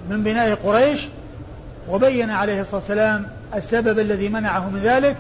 [0.09, 1.07] من بناء قريش
[1.89, 3.25] وبين عليه الصلاة والسلام
[3.55, 5.17] السبب الذي منعه من ذلك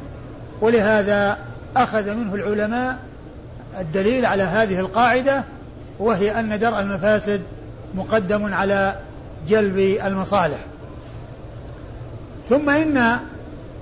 [0.61, 1.37] ولهذا
[1.77, 2.97] أخذ منه العلماء
[3.79, 5.43] الدليل على هذه القاعدة
[5.99, 7.41] وهي أن درء المفاسد
[7.95, 8.95] مقدم على
[9.47, 10.59] جلب المصالح.
[12.49, 13.19] ثم إن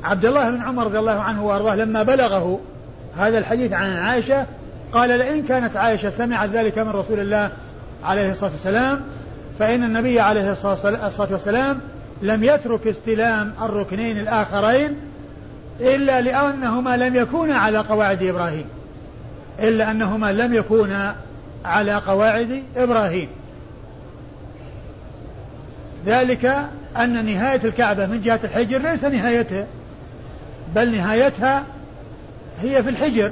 [0.04, 2.60] عبد الله بن عمر رضي الله عنه وأرضاه لما بلغه
[3.18, 4.46] هذا الحديث عن عائشة
[4.94, 7.50] قال لئن كانت عائشة سمعت ذلك من رسول الله
[8.04, 9.02] عليه الصلاة والسلام
[9.60, 11.80] فإن النبي عليه الصلاة والسلام
[12.22, 14.98] لم يترك استلام الركنين الآخرين
[15.80, 18.66] إلا لأنهما لم يكونا على قواعد إبراهيم.
[19.60, 21.16] إلا أنهما لم يكونا
[21.66, 23.28] على قواعد إبراهيم.
[26.06, 26.46] ذلك
[26.98, 29.66] أن نهاية الكعبة من جهة الحجر ليس نهايتها
[30.76, 31.64] بل نهايتها
[32.62, 33.32] هي في الحجر.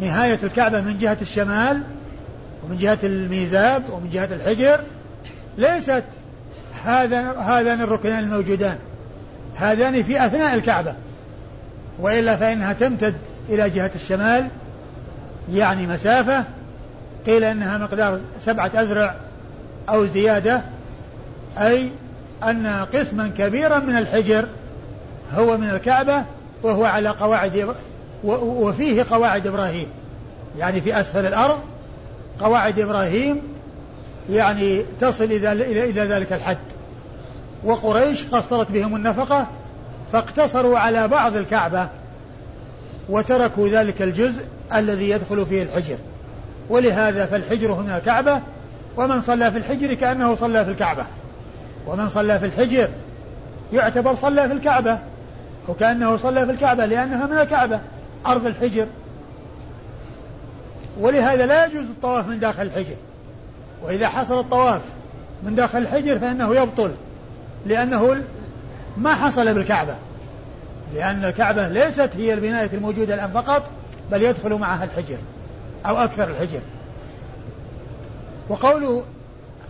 [0.00, 1.82] نهاية الكعبة من جهة الشمال
[2.64, 4.80] ومن جهة الميزاب ومن جهة الحجر
[5.58, 6.04] ليست
[6.84, 8.76] هذا هذان الركنان الموجودان.
[9.56, 10.94] هذان في أثناء الكعبة
[11.98, 13.14] وإلا فإنها تمتد
[13.48, 14.48] إلى جهة الشمال
[15.52, 16.44] يعني مسافة
[17.26, 19.14] قيل إنها مقدار سبعة أذرع
[19.88, 20.62] أو زيادة
[21.58, 21.90] أي
[22.42, 24.46] أن قسما كبيرا من الحجر
[25.34, 26.24] هو من الكعبة
[26.62, 27.74] وهو على قواعد
[28.24, 29.88] وفيه قواعد إبراهيم.
[30.58, 31.58] يعني في أسفل الأرض
[32.40, 33.42] قواعد إبراهيم
[34.30, 36.58] يعني تصل إلى ذلك الحد.
[37.64, 39.46] وقريش قصرت بهم النفقة
[40.12, 41.88] فاقتصروا على بعض الكعبة.
[43.08, 44.42] وتركوا ذلك الجزء
[44.74, 45.96] الذي يدخل فيه الحجر.
[46.68, 48.40] ولهذا فالحجر هنا الكعبة
[48.96, 51.06] ومن صلى في الحجر كأنه صلى في الكعبة.
[51.86, 52.88] ومن صلى في الحجر
[53.72, 54.98] يعتبر صلى في الكعبة
[55.68, 57.80] وكأنه صلى في الكعبة لأنها من الكعبة
[58.26, 58.86] أرض الحجر.
[61.00, 62.96] ولهذا لا يجوز الطواف من داخل الحجر.
[63.82, 64.80] وإذا حصل الطواف
[65.42, 66.90] من داخل الحجر فإنه يبطل
[67.66, 68.16] لأنه
[68.96, 69.94] ما حصل بالكعبة.
[70.94, 73.70] لأن الكعبة ليست هي البناية الموجودة الآن فقط
[74.12, 75.18] بل يدخل معها الحجر
[75.86, 76.60] أو أكثر الحجر.
[78.48, 79.02] وقول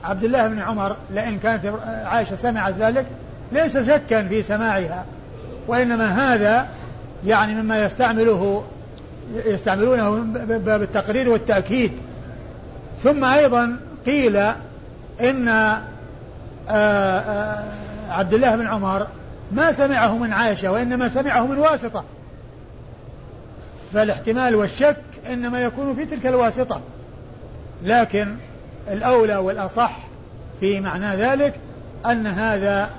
[0.05, 3.07] عبد الله بن عمر لئن كانت عائشة سمعت ذلك
[3.53, 5.05] ليس شكا في سماعها
[5.69, 6.69] وإنما هذا
[7.27, 8.65] يعني مما يستعمله
[9.47, 11.93] يستعملونه من باب التقرير والتأكيد.
[13.03, 14.37] ثم أيضا قيل
[15.21, 15.83] إن آآ
[16.69, 17.65] آآ
[18.11, 19.07] عبد الله بن عمر
[19.53, 22.05] ما سمعه من عائشة وإنما سمعه من واسطة.
[23.93, 24.97] فالاحتمال والشك
[25.27, 26.81] إنما يكون في تلك الواسطة.
[27.85, 28.35] لكن
[28.89, 29.99] الأولى والأصح
[30.61, 31.55] في معنى ذلك
[32.07, 32.91] أن هذا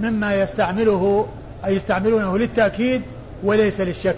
[0.00, 1.26] مما يستعمله
[1.64, 3.02] أي يستعملونه للتأكيد
[3.42, 4.16] وليس للشك.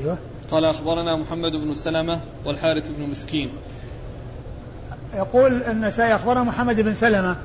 [0.00, 0.18] أيوة.
[0.50, 3.50] قال أخبرنا محمد بن سلمة والحارث بن مسكين.
[5.14, 7.36] يقول النسائي أخبرنا محمد بن سلمة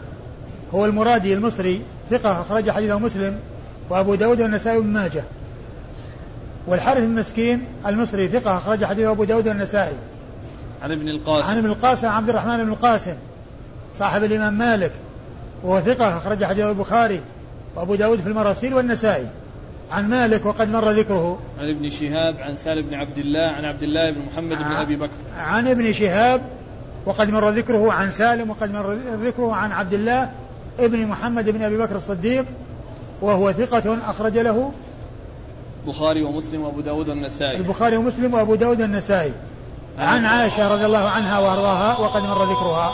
[0.74, 3.39] هو المرادي المصري ثقة أخرج حديثه مسلم
[3.89, 5.24] وأبو داود والنسائي بن ماجه.
[6.68, 9.95] والحارث المسكين المصري ثقة أخرج حديثه أبو داود والنسائي.
[10.82, 11.49] عن ابن القاسم.
[11.49, 13.16] عن ابن القاسم عبد الرحمن بن القاسم
[13.95, 14.91] صاحب الإمام مالك.
[15.64, 17.22] وهو ثقة أخرج حديثه البخاري
[17.76, 19.28] وأبو داود في المراسيل والنسائي.
[19.91, 21.39] عن مالك وقد مر ذكره.
[21.60, 24.95] عن ابن شهاب عن سالم بن عبد الله عن عبد الله بن محمد بن أبي
[24.95, 25.14] بكر.
[25.38, 26.41] عن ابن شهاب
[27.06, 28.93] وقد مر ذكره عن سالم وقد مر
[29.24, 30.32] ذكره عن عبد الله
[30.80, 32.45] ابن محمد بن أبي بكر الصديق
[33.21, 34.71] وهو ثقة أخرج له
[35.86, 37.57] البخاري ومسلم وأبو داود والنسائي.
[37.57, 39.34] البخاري ومسلم وأبو داود النسائي
[39.97, 42.93] عن عائشة رضي الله عنها وأرضاها وقد مر ذكرها.